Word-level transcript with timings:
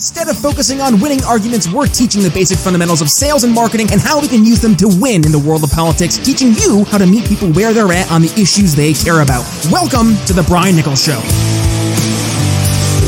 Instead 0.00 0.32
of 0.32 0.38
focusing 0.40 0.80
on 0.80 0.96
winning 0.96 1.20
arguments, 1.28 1.68
we're 1.68 1.84
teaching 1.84 2.24
the 2.24 2.32
basic 2.32 2.56
fundamentals 2.56 3.04
of 3.04 3.10
sales 3.12 3.44
and 3.44 3.52
marketing 3.52 3.84
and 3.92 4.00
how 4.00 4.16
we 4.16 4.24
can 4.24 4.48
use 4.48 4.56
them 4.56 4.72
to 4.72 4.88
win 4.88 5.20
in 5.28 5.30
the 5.30 5.38
world 5.38 5.60
of 5.60 5.68
politics, 5.76 6.16
teaching 6.16 6.56
you 6.56 6.88
how 6.88 6.96
to 6.96 7.04
meet 7.04 7.28
people 7.28 7.52
where 7.52 7.76
they're 7.76 7.92
at 7.92 8.08
on 8.08 8.24
the 8.24 8.32
issues 8.40 8.72
they 8.72 8.96
care 8.96 9.20
about. 9.20 9.44
Welcome 9.68 10.16
to 10.24 10.32
The 10.32 10.40
Brian 10.48 10.72
Nichols 10.72 11.04
Show. 11.04 11.20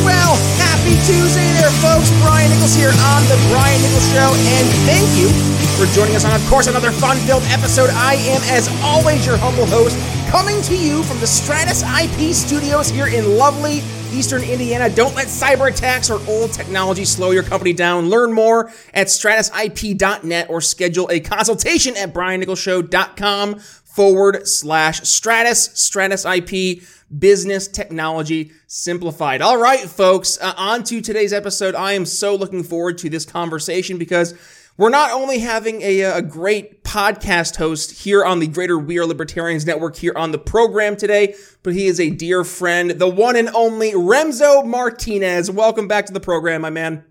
Well, 0.04 0.36
happy 0.60 0.92
Tuesday 1.08 1.48
there, 1.56 1.72
folks. 1.80 2.12
Brian 2.20 2.52
Nichols 2.52 2.76
here 2.76 2.92
on 3.08 3.24
The 3.24 3.40
Brian 3.48 3.80
Nichols 3.80 4.12
Show, 4.12 4.28
and 4.52 4.68
thank 4.84 5.08
you 5.16 5.32
for 5.80 5.88
joining 5.96 6.12
us 6.12 6.28
on, 6.28 6.36
of 6.36 6.44
course, 6.52 6.68
another 6.68 6.92
fun 6.92 7.16
filled 7.24 7.48
episode. 7.48 7.88
I 7.96 8.20
am, 8.36 8.44
as 8.52 8.68
always, 8.84 9.24
your 9.24 9.40
humble 9.40 9.64
host, 9.64 9.96
coming 10.28 10.60
to 10.68 10.76
you 10.76 11.00
from 11.08 11.16
the 11.24 11.26
Stratus 11.26 11.80
IP 11.88 12.36
studios 12.36 12.92
here 12.92 13.08
in 13.08 13.40
lovely 13.40 13.80
Eastern 14.12 14.42
Indiana. 14.42 14.88
Don't 14.90 15.14
let 15.14 15.26
cyber 15.26 15.72
attacks 15.72 16.10
or 16.10 16.20
old 16.28 16.52
technology 16.52 17.04
slow 17.04 17.30
your 17.30 17.42
company 17.42 17.72
down. 17.72 18.08
Learn 18.08 18.32
more 18.32 18.70
at 18.92 19.06
stratusip.net 19.06 20.50
or 20.50 20.60
schedule 20.60 21.08
a 21.10 21.20
consultation 21.20 21.96
at 21.96 22.12
briannicholsshow.com 22.12 23.58
forward 23.58 24.46
slash 24.48 25.02
stratus, 25.02 25.64
stratus 25.74 26.24
IP, 26.24 26.82
business 27.18 27.68
technology 27.68 28.52
simplified. 28.66 29.42
All 29.42 29.58
right, 29.58 29.80
folks, 29.80 30.38
uh, 30.40 30.54
on 30.56 30.82
to 30.84 31.00
today's 31.00 31.32
episode. 31.32 31.74
I 31.74 31.92
am 31.92 32.06
so 32.06 32.34
looking 32.34 32.62
forward 32.62 32.98
to 32.98 33.10
this 33.10 33.26
conversation 33.26 33.98
because 33.98 34.34
we're 34.76 34.90
not 34.90 35.10
only 35.10 35.38
having 35.38 35.82
a, 35.82 36.04
uh, 36.04 36.18
a, 36.18 36.22
great 36.22 36.82
podcast 36.82 37.56
host 37.56 37.90
here 37.90 38.24
on 38.24 38.38
the 38.38 38.46
Greater 38.46 38.78
We 38.78 38.98
Are 38.98 39.06
Libertarians 39.06 39.66
Network 39.66 39.96
here 39.96 40.14
on 40.16 40.32
the 40.32 40.38
program 40.38 40.96
today, 40.96 41.34
but 41.62 41.74
he 41.74 41.86
is 41.86 42.00
a 42.00 42.10
dear 42.10 42.42
friend, 42.42 42.92
the 42.92 43.08
one 43.08 43.36
and 43.36 43.50
only 43.54 43.92
Remso 43.92 44.64
Martinez. 44.64 45.50
Welcome 45.50 45.88
back 45.88 46.06
to 46.06 46.12
the 46.12 46.20
program, 46.20 46.62
my 46.62 46.70
man. 46.70 47.04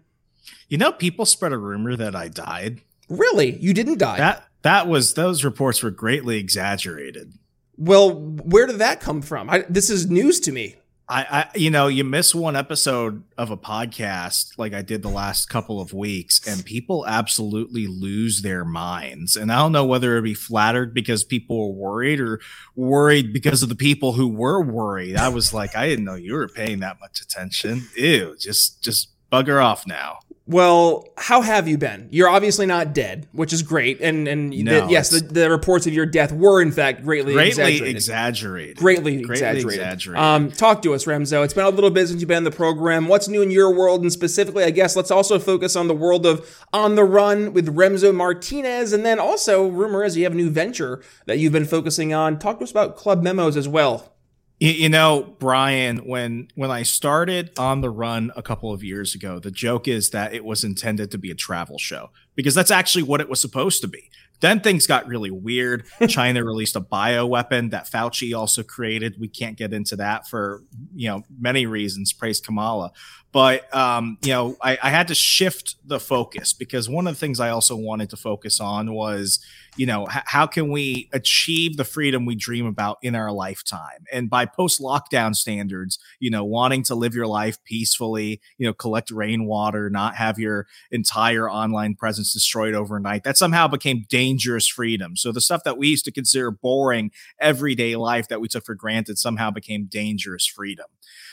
You 0.70 0.78
know, 0.78 0.92
people 0.92 1.26
spread 1.26 1.52
a 1.52 1.58
rumor 1.58 1.96
that 1.96 2.16
I 2.16 2.30
died. 2.30 2.82
Really? 3.10 3.58
You 3.58 3.74
didn't 3.74 4.00
die? 4.00 4.18
That 4.18 4.48
that 4.64 4.88
was 4.88 5.14
those 5.14 5.44
reports 5.44 5.84
were 5.84 5.92
greatly 5.92 6.38
exaggerated. 6.38 7.34
Well, 7.78 8.14
where 8.14 8.68
did 8.68 8.78
that 8.78 9.02
come 9.02 9.22
from? 9.22 9.50
I, 9.50 9.66
this 9.68 9.90
is 9.90 10.10
news 10.10 10.40
to 10.42 10.52
me. 10.52 10.78
I, 11.12 11.26
I, 11.30 11.58
you 11.58 11.70
know, 11.70 11.88
you 11.88 12.06
miss 12.06 12.34
one 12.34 12.56
episode 12.56 13.24
of 13.38 13.52
a 13.52 13.58
podcast 13.58 14.58
like 14.58 14.74
I 14.74 14.82
did 14.82 15.02
the 15.02 15.10
last 15.10 15.50
couple 15.50 15.82
of 15.82 15.92
weeks, 15.92 16.40
and 16.48 16.64
people 16.64 17.06
absolutely 17.06 17.86
lose 17.86 18.44
their 18.44 18.64
minds. 18.64 19.36
And 19.36 19.52
I 19.52 19.58
don't 19.58 19.74
know 19.74 19.86
whether 19.86 20.18
it 20.18 20.22
be 20.22 20.34
flattered 20.34 20.94
because 20.94 21.26
people 21.26 21.68
were 21.68 21.76
worried 21.76 22.22
or 22.22 22.40
worried 22.78 23.34
because 23.34 23.62
of 23.62 23.68
the 23.68 23.76
people 23.76 24.14
who 24.14 24.30
were 24.30 24.62
worried. 24.62 25.18
I 25.18 25.28
was 25.28 25.54
like, 25.54 25.76
I 25.76 25.86
didn't 25.86 26.06
know 26.06 26.16
you 26.16 26.34
were 26.34 26.48
paying 26.48 26.80
that 26.80 27.02
much 27.02 27.20
attention. 27.20 27.90
Ew, 27.98 28.38
just 28.40 28.82
just 28.82 29.10
bugger 29.30 29.62
off 29.62 29.86
now. 29.86 30.20
Well, 30.52 31.08
how 31.18 31.42
have 31.42 31.70
you 31.70 31.78
been? 31.78 32.10
You're 32.12 32.28
obviously 32.28 32.66
not 32.66 32.94
dead, 32.94 33.26
which 33.32 33.54
is 33.54 33.64
great. 33.64 34.02
And 34.02 34.28
and 34.28 34.50
no, 34.50 34.86
the, 34.86 34.92
yes, 34.92 35.10
the, 35.10 35.22
the, 35.22 35.50
reports 35.50 35.88
of 35.88 35.94
your 35.94 36.06
death 36.06 36.34
were 36.34 36.62
in 36.62 36.74
fact 36.74 37.04
greatly, 37.04 37.34
greatly 37.34 37.50
exaggerated. 37.50 37.96
exaggerated. 37.96 38.78
Greatly, 38.78 39.22
greatly 39.22 39.32
exaggerated. 39.32 39.80
exaggerated. 39.80 40.22
Um, 40.22 40.52
talk 40.52 40.82
to 40.82 40.94
us, 40.94 41.06
Remso. 41.06 41.46
It's 41.46 41.54
been 41.54 41.66
a 41.66 41.70
little 41.70 41.90
bit 41.90 42.10
since 42.10 42.20
you've 42.20 42.28
been 42.28 42.40
in 42.40 42.44
the 42.44 42.52
program. 42.52 43.08
What's 43.08 43.30
new 43.30 43.42
in 43.42 43.50
your 43.50 43.74
world? 43.74 44.02
And 44.02 44.12
specifically, 44.12 44.66
I 44.66 44.72
guess 44.72 44.98
let's 44.98 45.10
also 45.10 45.40
focus 45.40 45.78
on 45.78 45.88
the 45.88 45.96
world 45.96 46.26
of 46.26 46.66
On 46.74 46.96
the 46.96 47.06
Run 47.06 47.54
with 47.54 47.74
Remso 47.74 48.14
Martinez. 48.14 48.92
And 48.92 49.06
then 49.06 49.20
also, 49.20 49.68
rumor 49.68 50.04
is 50.04 50.18
you 50.18 50.26
have 50.26 50.34
a 50.34 50.36
new 50.36 50.50
venture 50.50 51.02
that 51.28 51.38
you've 51.38 51.54
been 51.54 51.64
focusing 51.64 52.14
on. 52.14 52.38
Talk 52.40 52.58
to 52.58 52.66
us 52.66 52.72
about 52.72 52.98
Club 52.98 53.24
Memos 53.24 53.56
as 53.56 53.70
well. 53.70 54.12
You 54.64 54.90
know, 54.90 55.24
Brian, 55.40 56.06
when 56.06 56.50
when 56.54 56.70
I 56.70 56.84
started 56.84 57.50
on 57.58 57.82
the 57.82 57.90
run 57.90 58.32
a 58.36 58.44
couple 58.44 58.72
of 58.72 58.84
years 58.84 59.16
ago, 59.16 59.40
the 59.40 59.50
joke 59.50 59.88
is 59.88 60.12
that 60.12 60.36
it 60.36 60.46
was 60.46 60.64
intended 60.64 61.10
to 61.12 61.18
be 61.18 61.32
a 61.32 61.36
travel 61.36 61.80
show 61.80 62.12
because 62.36 62.54
that's 62.54 62.70
actually 62.70 63.02
what 63.02 63.22
it 63.22 63.28
was 63.28 63.42
supposed 63.42 63.82
to 63.82 63.88
be. 63.88 64.12
Then 64.40 64.60
things 64.60 64.86
got 64.86 65.08
really 65.08 65.32
weird. 65.32 65.86
China 66.08 66.46
released 66.46 66.76
a 66.76 66.80
bio 66.80 67.26
weapon 67.26 67.70
that 67.70 67.90
Fauci 67.90 68.38
also 68.38 68.62
created. 68.62 69.20
We 69.20 69.28
can't 69.28 69.58
get 69.58 69.74
into 69.74 69.96
that 69.96 70.28
for 70.28 70.62
you 70.94 71.08
know 71.08 71.24
many 71.40 71.66
reasons. 71.66 72.14
Praise 72.14 72.40
Kamala, 72.40 72.92
but 73.32 73.74
um, 73.76 74.20
you 74.22 74.30
know 74.30 74.58
I, 74.62 74.78
I 74.84 74.92
had 74.92 75.08
to 75.08 75.16
shift 75.16 75.76
the 75.84 76.00
focus 76.00 76.54
because 76.54 76.88
one 76.88 77.08
of 77.08 77.16
the 77.16 77.20
things 77.20 77.40
I 77.40 77.50
also 77.50 77.76
wanted 77.76 78.12
to 78.12 78.16
focus 78.16 78.60
on 78.60 78.94
was 78.94 79.44
you 79.78 79.86
know, 79.86 80.04
h- 80.04 80.24
how 80.26 80.46
can 80.46 80.70
we 80.70 81.10
achieve 81.14 81.78
the 81.78 81.84
freedom 81.84 82.26
we 82.26 82.36
dream 82.36 82.66
about 82.66 82.98
in 83.02 83.16
our 83.16 83.32
lifetime? 83.32 84.06
And 84.12 84.30
by 84.30 84.46
post 84.46 84.82
lockdown 84.82 85.36
standards, 85.36 85.98
you 86.20 86.30
know, 86.30 86.44
wanting 86.44 86.84
to 86.84 86.96
live 86.96 87.14
your 87.14 87.28
life 87.28 87.58
peacefully, 87.64 88.42
you 88.58 88.68
know, 88.68 88.74
collect 88.74 89.12
rainwater, 89.12 89.90
not 89.90 90.16
have 90.16 90.38
your 90.38 90.68
entire 90.92 91.50
online 91.50 91.96
presence 91.96 92.34
destroyed 92.34 92.74
overnight, 92.74 93.24
that 93.24 93.38
somehow 93.38 93.68
became 93.68 94.06
dangerous 94.10 94.68
freedom. 94.68 95.16
So 95.16 95.32
the 95.32 95.42
stuff 95.42 95.64
that 95.64 95.78
we 95.78 95.88
used 95.88 96.06
to 96.06 96.12
consider 96.12 96.52
boring 96.52 97.12
everyday 97.40 97.96
life 97.96 98.28
that 98.28 98.42
we 98.42 98.48
took 98.48 98.66
for 98.66 98.76
granted 98.76 99.18
somehow 99.18 99.52
became 99.52 99.86
dangerous 99.86 100.46
freedom. 100.46 100.88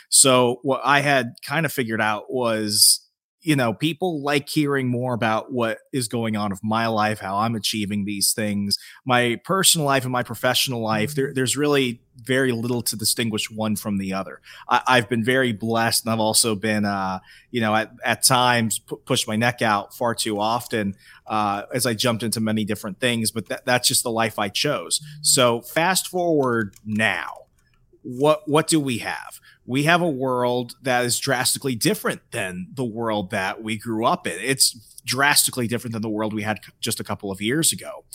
So 0.09 0.60
what 0.62 0.81
I 0.84 1.00
had 1.00 1.34
kind 1.44 1.66
of 1.66 1.72
figured 1.72 2.00
out 2.00 2.32
was 2.32 3.07
you 3.48 3.56
know, 3.56 3.72
people 3.72 4.20
like 4.20 4.47
hearing 4.47 4.88
more 4.88 5.14
about 5.14 5.50
what 5.50 5.78
is 5.91 6.06
going 6.06 6.36
on 6.36 6.53
of 6.53 6.62
my 6.62 6.86
life, 6.86 7.19
how 7.19 7.38
I'm 7.38 7.54
achieving 7.54 8.04
these 8.04 8.34
things, 8.34 8.76
my 9.06 9.41
personal 9.42 9.86
life 9.86 10.03
and 10.03 10.12
my 10.12 10.22
professional 10.22 10.82
life. 10.82 11.14
There, 11.14 11.32
there's 11.32 11.56
really 11.56 12.03
very 12.14 12.53
little 12.53 12.82
to 12.82 12.94
distinguish 12.94 13.50
one 13.50 13.75
from 13.75 13.97
the 13.97 14.12
other. 14.12 14.42
I, 14.69 14.97
have 14.97 15.08
been 15.08 15.25
very 15.25 15.53
blessed, 15.54 16.04
and 16.04 16.12
I've 16.12 16.20
also 16.20 16.56
been, 16.56 16.84
uh, 16.84 17.20
you 17.50 17.62
know, 17.62 17.75
at, 17.75 17.91
at 18.04 18.22
times 18.22 18.81
p- 18.81 18.97
pushed 19.06 19.26
my 19.26 19.37
neck 19.37 19.62
out 19.62 19.94
far 19.94 20.14
too 20.14 20.38
often 20.38 20.94
uh, 21.26 21.62
as 21.72 21.87
I 21.87 21.94
jumped 21.94 22.22
into 22.22 22.41
many 22.41 22.66
different 22.66 23.00
things. 23.00 23.31
But 23.31 23.48
that, 23.48 23.64
that's 23.64 23.88
just 23.88 24.03
the 24.03 24.10
life 24.10 24.38
I 24.38 24.50
chose. 24.50 25.00
So 25.22 25.62
fast 25.62 26.08
forward 26.08 26.75
now, 26.84 27.47
what 28.03 28.47
what 28.47 28.66
do 28.66 28.78
we 28.78 28.98
have? 28.98 29.41
We 29.69 29.83
have 29.83 30.01
a 30.01 30.09
world 30.09 30.77
that 30.81 31.05
is 31.05 31.19
drastically 31.19 31.75
different 31.75 32.23
than 32.31 32.69
the 32.73 32.87
world 32.87 33.31
that 33.31 33.62
we 33.62 33.77
grew 33.77 34.06
up 34.06 34.27
in. 34.27 34.33
It's 34.41 34.71
drastically 35.05 35.69
different 35.69 35.93
than 35.93 36.01
the 36.01 36.09
world 36.09 36.33
we 36.33 36.43
had 36.43 36.61
just 36.81 37.01
a 37.01 37.05
couple 37.05 37.31
of 37.31 37.43
years 37.43 37.71
ago. 37.71 38.06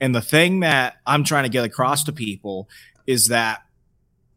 And 0.00 0.14
the 0.14 0.20
thing 0.20 0.60
that 0.60 0.98
I'm 1.08 1.24
trying 1.24 1.42
to 1.42 1.48
get 1.48 1.64
across 1.64 2.04
to 2.04 2.12
people 2.12 2.68
is 3.08 3.26
that 3.26 3.62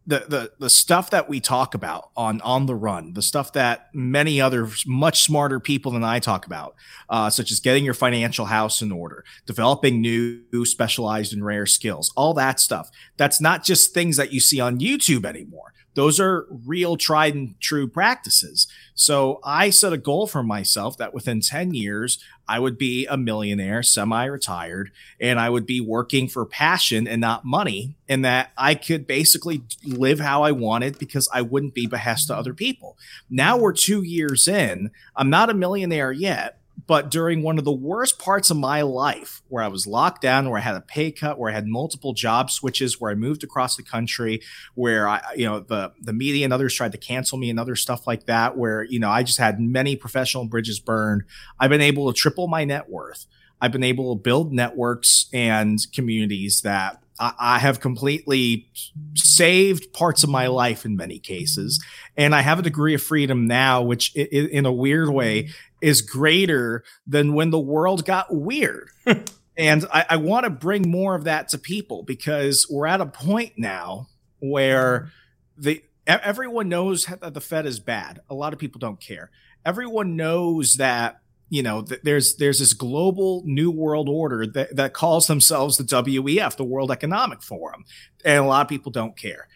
the 0.07 0.25
the 0.27 0.51
the 0.59 0.69
stuff 0.69 1.11
that 1.11 1.29
we 1.29 1.39
talk 1.39 1.75
about 1.75 2.09
on 2.17 2.41
on 2.41 2.65
the 2.65 2.75
run, 2.75 3.13
the 3.13 3.21
stuff 3.21 3.53
that 3.53 3.89
many 3.93 4.41
other 4.41 4.67
much 4.87 5.21
smarter 5.21 5.59
people 5.59 5.91
than 5.91 6.03
I 6.03 6.17
talk 6.17 6.45
about, 6.47 6.75
uh, 7.07 7.29
such 7.29 7.51
as 7.51 7.59
getting 7.59 7.85
your 7.85 7.93
financial 7.93 8.45
house 8.45 8.81
in 8.81 8.91
order, 8.91 9.23
developing 9.45 10.01
new 10.01 10.65
specialized 10.65 11.33
and 11.33 11.45
rare 11.45 11.67
skills, 11.67 12.11
all 12.17 12.33
that 12.33 12.59
stuff. 12.59 12.89
That's 13.15 13.39
not 13.39 13.63
just 13.63 13.93
things 13.93 14.17
that 14.17 14.33
you 14.33 14.39
see 14.39 14.59
on 14.59 14.79
YouTube 14.79 15.23
anymore 15.23 15.73
those 15.93 16.19
are 16.19 16.47
real 16.65 16.97
tried 16.97 17.35
and 17.35 17.59
true 17.59 17.87
practices. 17.87 18.67
So 18.95 19.39
I 19.43 19.69
set 19.69 19.93
a 19.93 19.97
goal 19.97 20.27
for 20.27 20.43
myself 20.43 20.97
that 20.97 21.13
within 21.13 21.41
10 21.41 21.73
years, 21.73 22.19
I 22.47 22.59
would 22.59 22.77
be 22.77 23.05
a 23.05 23.17
millionaire, 23.17 23.83
semi 23.83 24.25
retired, 24.25 24.91
and 25.19 25.39
I 25.39 25.49
would 25.49 25.65
be 25.65 25.79
working 25.79 26.27
for 26.27 26.45
passion 26.45 27.07
and 27.07 27.21
not 27.21 27.45
money, 27.45 27.95
and 28.09 28.25
that 28.25 28.51
I 28.57 28.75
could 28.75 29.07
basically 29.07 29.63
live 29.85 30.19
how 30.19 30.43
I 30.43 30.51
wanted 30.51 30.99
because 30.99 31.29
I 31.33 31.41
wouldn't 31.41 31.73
be 31.73 31.87
behest 31.87 32.27
to 32.27 32.35
other 32.35 32.53
people. 32.53 32.97
Now 33.29 33.57
we're 33.57 33.73
two 33.73 34.03
years 34.03 34.47
in. 34.47 34.91
I'm 35.15 35.29
not 35.29 35.49
a 35.49 35.53
millionaire 35.53 36.11
yet, 36.11 36.57
but 36.85 37.09
during 37.09 37.43
one 37.43 37.57
of 37.57 37.65
the 37.65 37.71
worst 37.71 38.19
parts 38.19 38.49
of 38.49 38.57
my 38.57 38.81
life 38.81 39.41
where 39.47 39.63
I 39.63 39.67
was 39.67 39.87
locked 39.87 40.21
down, 40.21 40.49
where 40.49 40.59
I 40.59 40.63
had 40.63 40.75
a 40.75 40.81
pay 40.81 41.11
cut, 41.11 41.37
where 41.37 41.51
I 41.51 41.53
had 41.53 41.67
multiple 41.67 42.13
job 42.13 42.51
switches, 42.51 42.99
where 42.99 43.11
I 43.11 43.15
moved 43.15 43.43
across 43.43 43.75
the 43.75 43.83
country, 43.83 44.41
where 44.75 45.07
I, 45.07 45.21
you 45.35 45.45
know, 45.45 45.59
the, 45.59 45.93
the 46.01 46.13
media 46.13 46.43
and 46.43 46.53
others 46.53 46.73
tried 46.73 46.91
to 46.93 46.97
cancel 46.97 47.37
me 47.37 47.49
and 47.49 47.59
other 47.59 47.75
stuff 47.75 48.07
like 48.07 48.25
that, 48.25 48.57
where, 48.57 48.83
you 48.83 48.99
know, 48.99 49.09
I 49.09 49.23
just 49.23 49.37
had 49.37 49.59
many 49.59 49.95
professional 49.95 50.45
bridges 50.45 50.79
burned. 50.79 51.23
I've 51.59 51.69
been 51.69 51.81
able 51.81 52.11
to 52.11 52.17
triple 52.17 52.47
my 52.47 52.65
net 52.65 52.89
worth. 52.89 53.27
I've 53.61 53.71
been 53.71 53.83
able 53.83 54.15
to 54.15 54.21
build 54.21 54.51
networks 54.51 55.27
and 55.31 55.79
communities 55.93 56.61
that 56.61 57.02
I 57.19 57.59
have 57.59 57.79
completely 57.79 58.69
saved 59.15 59.93
parts 59.93 60.23
of 60.23 60.29
my 60.29 60.47
life 60.47 60.83
in 60.83 60.95
many 60.95 61.19
cases. 61.19 61.83
And 62.17 62.33
I 62.33 62.41
have 62.41 62.59
a 62.59 62.63
degree 62.63 62.95
of 62.95 63.03
freedom 63.03 63.45
now, 63.45 63.83
which 63.83 64.15
in 64.15 64.65
a 64.65 64.71
weird 64.71 65.09
way 65.09 65.49
is 65.81 66.01
greater 66.01 66.83
than 67.05 67.33
when 67.33 67.51
the 67.51 67.59
world 67.59 68.05
got 68.05 68.33
weird. 68.33 68.89
Hmm. 69.05 69.19
and 69.57 69.85
I, 69.93 70.05
I 70.11 70.15
want 70.15 70.45
to 70.45 70.49
bring 70.49 70.89
more 70.89 71.13
of 71.15 71.25
that 71.25 71.49
to 71.49 71.57
people 71.57 72.03
because 72.03 72.65
we're 72.69 72.87
at 72.87 73.01
a 73.01 73.05
point 73.05 73.51
now 73.57 74.07
where 74.39 75.11
the 75.57 75.83
everyone 76.07 76.69
knows 76.69 77.05
that 77.05 77.33
the 77.33 77.41
Fed 77.41 77.65
is 77.65 77.81
bad. 77.81 78.21
A 78.29 78.33
lot 78.33 78.53
of 78.53 78.59
people 78.59 78.79
don't 78.79 79.01
care. 79.01 79.29
Everyone 79.65 80.15
knows 80.15 80.75
that 80.75 81.19
you 81.53 81.61
know 81.61 81.83
th- 81.83 82.01
there's 82.01 82.37
there's 82.37 82.57
this 82.57 82.73
global 82.73 83.43
new 83.45 83.69
world 83.69 84.09
order 84.09 84.47
that, 84.47 84.75
that 84.75 84.93
calls 84.93 85.27
themselves 85.27 85.77
the 85.77 85.83
WEF, 85.83 86.55
the 86.55 86.63
World 86.63 86.89
Economic 86.89 87.43
Forum, 87.43 87.85
and 88.25 88.43
a 88.43 88.47
lot 88.47 88.63
of 88.63 88.67
people 88.67 88.91
don't 88.91 89.15
care. 89.15 89.47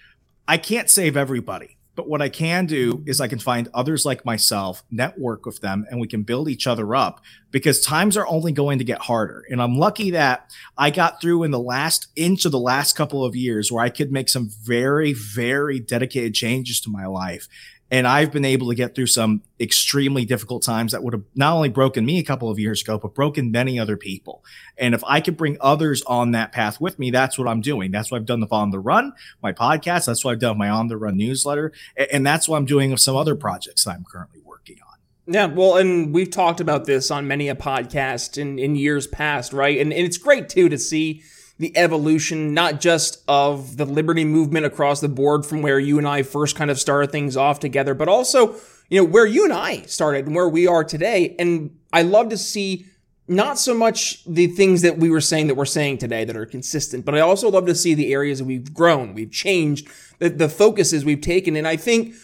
I 0.48 0.58
can't 0.58 0.92
save 0.92 1.18
everybody 1.18 1.78
But 1.98 2.08
what 2.08 2.22
I 2.22 2.30
can 2.30 2.68
do 2.68 3.04
is 3.08 3.20
I 3.20 3.28
can 3.28 3.40
find 3.40 3.70
others 3.74 4.06
like 4.06 4.24
myself, 4.24 4.84
network 4.92 5.48
with 5.48 5.62
them, 5.62 5.88
and 5.90 6.00
we 6.00 6.08
can 6.08 6.22
build 6.22 6.48
each 6.48 6.68
other 6.68 6.96
up 6.96 7.22
because 7.50 7.82
times 7.82 8.16
are 8.16 8.28
only 8.28 8.52
going 8.52 8.78
to 8.78 8.84
get 8.84 9.02
harder. 9.02 9.44
And 9.50 9.60
I'm 9.60 9.80
lucky 9.80 10.12
that 10.12 10.52
I 10.78 10.92
got 10.92 11.20
through 11.20 11.42
in 11.44 11.50
the 11.50 11.60
last 11.60 12.08
inch 12.16 12.46
of 12.46 12.52
the 12.52 12.60
last 12.60 12.96
couple 12.96 13.26
of 13.26 13.36
years 13.36 13.72
where 13.72 13.84
I 13.84 13.90
could 13.90 14.12
make 14.12 14.30
some 14.30 14.48
very, 14.62 15.12
very 15.14 15.80
dedicated 15.80 16.36
changes 16.36 16.80
to 16.82 16.92
my 16.92 17.08
life. 17.08 17.48
And 17.90 18.06
I've 18.06 18.32
been 18.32 18.46
able 18.46 18.68
to 18.68 18.76
get 18.76 18.96
through 18.96 19.08
some 19.08 19.44
extremely 19.60 20.26
difficult 20.26 20.64
times 20.64 20.92
that 20.92 21.04
would 21.04 21.14
have 21.14 21.24
not 21.36 21.54
only 21.54 21.70
broken 21.70 22.06
me 22.06 22.20
a 22.20 22.24
couple 22.24 22.50
of 22.50 22.60
years 22.60 22.82
ago, 22.82 22.98
but 22.98 23.14
broken 23.14 23.52
many 23.52 23.80
other 23.80 23.96
people. 23.96 24.44
And 24.78 24.94
if 24.94 25.04
I 25.06 25.22
could 25.22 25.38
bring 25.38 25.58
others 25.62 26.02
on 26.04 26.32
that 26.32 26.52
path 26.52 26.82
with 26.82 27.00
me, 27.00 27.12
that's 27.12 27.38
what 27.38 27.48
I'm 27.48 27.62
doing. 27.62 27.92
That's 27.92 28.12
what 28.12 28.18
I've 28.18 28.26
done 28.26 28.42
with 28.42 28.52
On 28.52 28.72
the 28.72 28.80
Run, 28.80 29.14
my 29.42 29.54
podcast. 29.54 30.06
That's 30.06 30.26
what 30.26 30.32
I've 30.32 30.40
done 30.40 30.52
with 30.52 30.60
my 30.60 30.70
On 30.70 30.88
the 30.88 30.98
Run 30.98 31.16
newsletter. 31.16 31.72
And 32.12 32.26
that's 32.26 32.50
what 32.50 32.58
I'm 32.58 32.66
doing 32.66 32.92
with 32.92 33.00
some 33.00 33.16
other 33.16 33.36
projects 33.36 33.86
that 33.86 33.92
I'm 33.92 34.04
currently 34.04 34.42
working 34.44 34.78
on. 34.82 35.34
Yeah, 35.34 35.46
well, 35.46 35.76
and 35.78 36.14
we've 36.14 36.32
talked 36.32 36.62
about 36.62 36.86
this 36.86 37.12
on 37.12 37.28
many 37.28 37.50
a 37.50 37.56
podcast 37.56 38.38
in, 38.38 38.60
in 38.60 38.76
years 38.76 39.08
past, 39.08 39.52
right? 39.52 39.80
And, 39.80 39.92
and 39.92 40.06
it's 40.06 40.18
great 40.18 40.50
too 40.50 40.70
to 40.70 40.78
see 40.78 41.24
the 41.60 41.76
evolution, 41.76 42.54
not 42.54 42.80
just 42.80 43.24
of 43.28 43.78
the 43.78 43.86
liberty 43.86 44.26
movement 44.26 44.66
across 44.66 45.02
the 45.02 45.10
board 45.10 45.46
from 45.46 45.62
where 45.62 45.80
you 45.80 45.98
and 45.98 46.08
I 46.08 46.24
first 46.24 46.56
kind 46.56 46.70
of 46.70 46.80
started 46.80 47.12
things 47.12 47.36
off 47.36 47.60
together, 47.60 47.94
but 47.94 48.08
also, 48.08 48.56
you 48.90 49.02
know, 49.02 49.04
where 49.04 49.26
you 49.26 49.44
and 49.44 49.54
I 49.54 49.82
started 49.82 50.28
and 50.28 50.36
where 50.36 50.50
we 50.50 50.68
are 50.68 50.84
today. 50.84 51.36
And 51.40 51.78
I 51.92 52.04
love 52.04 52.30
to 52.30 52.38
see 52.38 52.86
not 53.28 53.58
so 53.58 53.74
much 53.74 54.24
the 54.26 54.48
things 54.48 54.84
that 54.84 54.98
we 54.98 55.10
were 55.10 55.22
saying 55.22 55.48
that 55.48 55.56
we're 55.56 55.66
saying 55.66 55.98
today 55.98 56.24
that 56.24 56.38
are 56.38 56.46
consistent, 56.46 57.06
but 57.06 57.16
I 57.16 57.20
also 57.20 57.50
love 57.50 57.66
to 57.66 57.76
see 57.76 57.94
the 57.94 58.14
areas 58.14 58.40
that 58.40 58.46
we've 58.46 58.74
grown, 58.74 59.14
we've 59.14 59.32
changed, 59.32 59.88
the, 60.20 60.30
the 60.30 60.50
focuses 60.50 61.04
we've 61.04 61.22
taken. 61.22 61.56
And 61.56 61.68
I 61.68 61.76
think 61.76 62.16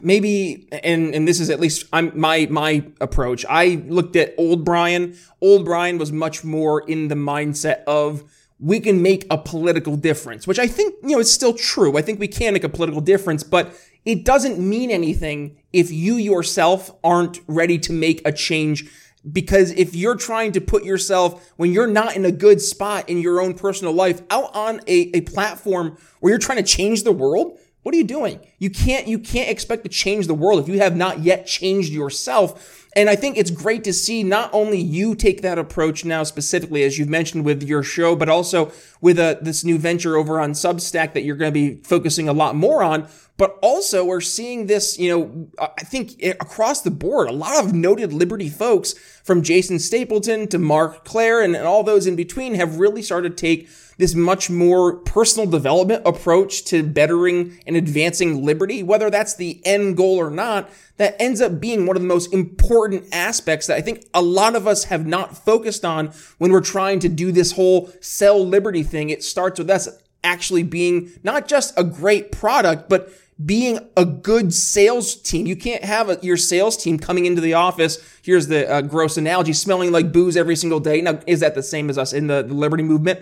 maybe 0.00 0.68
and 0.82 1.14
and 1.14 1.26
this 1.26 1.40
is 1.40 1.50
at 1.50 1.60
least 1.60 1.86
I'm 1.92 2.18
my 2.18 2.46
my 2.50 2.84
approach. 3.00 3.44
I 3.48 3.82
looked 3.86 4.16
at 4.16 4.34
old 4.38 4.64
Brian. 4.64 5.16
Old 5.40 5.64
Brian 5.64 5.98
was 5.98 6.12
much 6.12 6.44
more 6.44 6.80
in 6.88 7.08
the 7.08 7.14
mindset 7.14 7.84
of 7.84 8.22
we 8.62 8.78
can 8.78 9.02
make 9.02 9.26
a 9.28 9.36
political 9.36 9.96
difference, 9.96 10.46
which 10.46 10.60
I 10.60 10.68
think, 10.68 10.94
you 11.02 11.10
know, 11.10 11.18
is 11.18 11.30
still 11.30 11.52
true. 11.52 11.98
I 11.98 12.02
think 12.02 12.20
we 12.20 12.28
can 12.28 12.52
make 12.52 12.62
a 12.62 12.68
political 12.68 13.00
difference, 13.00 13.42
but 13.42 13.74
it 14.04 14.24
doesn't 14.24 14.56
mean 14.56 14.88
anything 14.92 15.56
if 15.72 15.90
you 15.90 16.14
yourself 16.14 16.92
aren't 17.02 17.40
ready 17.48 17.76
to 17.80 17.92
make 17.92 18.22
a 18.24 18.30
change. 18.30 18.88
Because 19.30 19.72
if 19.72 19.96
you're 19.96 20.16
trying 20.16 20.52
to 20.52 20.60
put 20.60 20.84
yourself, 20.84 21.52
when 21.56 21.72
you're 21.72 21.88
not 21.88 22.14
in 22.14 22.24
a 22.24 22.30
good 22.30 22.60
spot 22.60 23.08
in 23.08 23.18
your 23.18 23.40
own 23.40 23.54
personal 23.54 23.92
life, 23.92 24.22
out 24.30 24.54
on 24.54 24.80
a, 24.86 25.10
a 25.16 25.22
platform 25.22 25.98
where 26.20 26.30
you're 26.30 26.38
trying 26.38 26.58
to 26.58 26.64
change 26.64 27.02
the 27.02 27.12
world, 27.12 27.58
what 27.82 27.94
are 27.94 27.98
you 27.98 28.04
doing? 28.04 28.40
You 28.58 28.70
can't, 28.70 29.08
you 29.08 29.18
can't 29.18 29.50
expect 29.50 29.82
to 29.82 29.88
change 29.88 30.26
the 30.26 30.34
world 30.34 30.60
if 30.60 30.68
you 30.68 30.78
have 30.78 30.96
not 30.96 31.20
yet 31.20 31.46
changed 31.46 31.92
yourself. 31.92 32.88
And 32.94 33.08
I 33.08 33.16
think 33.16 33.36
it's 33.36 33.50
great 33.50 33.84
to 33.84 33.92
see 33.92 34.22
not 34.22 34.50
only 34.52 34.78
you 34.78 35.14
take 35.14 35.42
that 35.42 35.58
approach 35.58 36.04
now 36.04 36.22
specifically, 36.24 36.84
as 36.84 36.98
you've 36.98 37.08
mentioned 37.08 37.44
with 37.44 37.62
your 37.62 37.82
show, 37.82 38.14
but 38.14 38.28
also 38.28 38.70
with 39.00 39.18
uh, 39.18 39.36
this 39.40 39.64
new 39.64 39.78
venture 39.78 40.16
over 40.16 40.38
on 40.38 40.52
Substack 40.52 41.14
that 41.14 41.22
you're 41.22 41.36
going 41.36 41.52
to 41.52 41.52
be 41.52 41.82
focusing 41.82 42.28
a 42.28 42.32
lot 42.32 42.54
more 42.54 42.82
on. 42.82 43.08
But 43.38 43.58
also, 43.62 44.04
we're 44.04 44.20
seeing 44.20 44.66
this, 44.66 44.98
you 44.98 45.08
know, 45.08 45.48
I 45.58 45.82
think 45.82 46.22
across 46.38 46.82
the 46.82 46.90
board, 46.90 47.28
a 47.28 47.32
lot 47.32 47.64
of 47.64 47.72
noted 47.72 48.12
Liberty 48.12 48.50
folks 48.50 48.92
from 49.24 49.42
Jason 49.42 49.78
Stapleton 49.78 50.46
to 50.48 50.58
Mark 50.58 51.04
Claire 51.04 51.40
and, 51.40 51.56
and 51.56 51.66
all 51.66 51.82
those 51.82 52.06
in 52.06 52.14
between 52.14 52.54
have 52.54 52.78
really 52.78 53.02
started 53.02 53.36
to 53.36 53.40
take 53.40 53.68
this 53.98 54.14
much 54.14 54.50
more 54.50 54.96
personal 54.96 55.48
development 55.48 56.02
approach 56.06 56.64
to 56.64 56.82
bettering 56.82 57.58
and 57.66 57.76
advancing 57.76 58.44
liberty, 58.44 58.82
whether 58.82 59.10
that's 59.10 59.34
the 59.34 59.60
end 59.64 59.96
goal 59.96 60.16
or 60.18 60.30
not, 60.30 60.70
that 60.96 61.16
ends 61.20 61.40
up 61.40 61.60
being 61.60 61.86
one 61.86 61.96
of 61.96 62.02
the 62.02 62.08
most 62.08 62.32
important 62.32 63.04
aspects 63.12 63.66
that 63.66 63.76
I 63.76 63.80
think 63.80 64.06
a 64.14 64.22
lot 64.22 64.54
of 64.54 64.66
us 64.66 64.84
have 64.84 65.06
not 65.06 65.36
focused 65.36 65.84
on 65.84 66.12
when 66.38 66.52
we're 66.52 66.60
trying 66.60 67.00
to 67.00 67.08
do 67.08 67.32
this 67.32 67.52
whole 67.52 67.90
sell 68.00 68.44
liberty 68.44 68.82
thing. 68.82 69.10
It 69.10 69.24
starts 69.24 69.58
with 69.58 69.70
us 69.70 69.88
actually 70.24 70.62
being 70.62 71.10
not 71.22 71.48
just 71.48 71.76
a 71.76 71.84
great 71.84 72.30
product, 72.30 72.88
but 72.88 73.10
being 73.44 73.78
a 73.96 74.04
good 74.04 74.52
sales 74.52 75.14
team. 75.14 75.46
You 75.46 75.56
can't 75.56 75.84
have 75.84 76.08
a, 76.08 76.18
your 76.22 76.36
sales 76.36 76.76
team 76.76 76.98
coming 76.98 77.26
into 77.26 77.40
the 77.40 77.54
office. 77.54 77.98
Here's 78.22 78.46
the 78.46 78.70
uh, 78.70 78.82
gross 78.82 79.16
analogy 79.16 79.52
smelling 79.52 79.90
like 79.90 80.12
booze 80.12 80.36
every 80.36 80.56
single 80.56 80.80
day. 80.80 81.00
Now, 81.00 81.20
is 81.26 81.40
that 81.40 81.54
the 81.54 81.62
same 81.62 81.90
as 81.90 81.98
us 81.98 82.12
in 82.12 82.26
the, 82.26 82.42
the 82.42 82.54
Liberty 82.54 82.82
movement? 82.82 83.20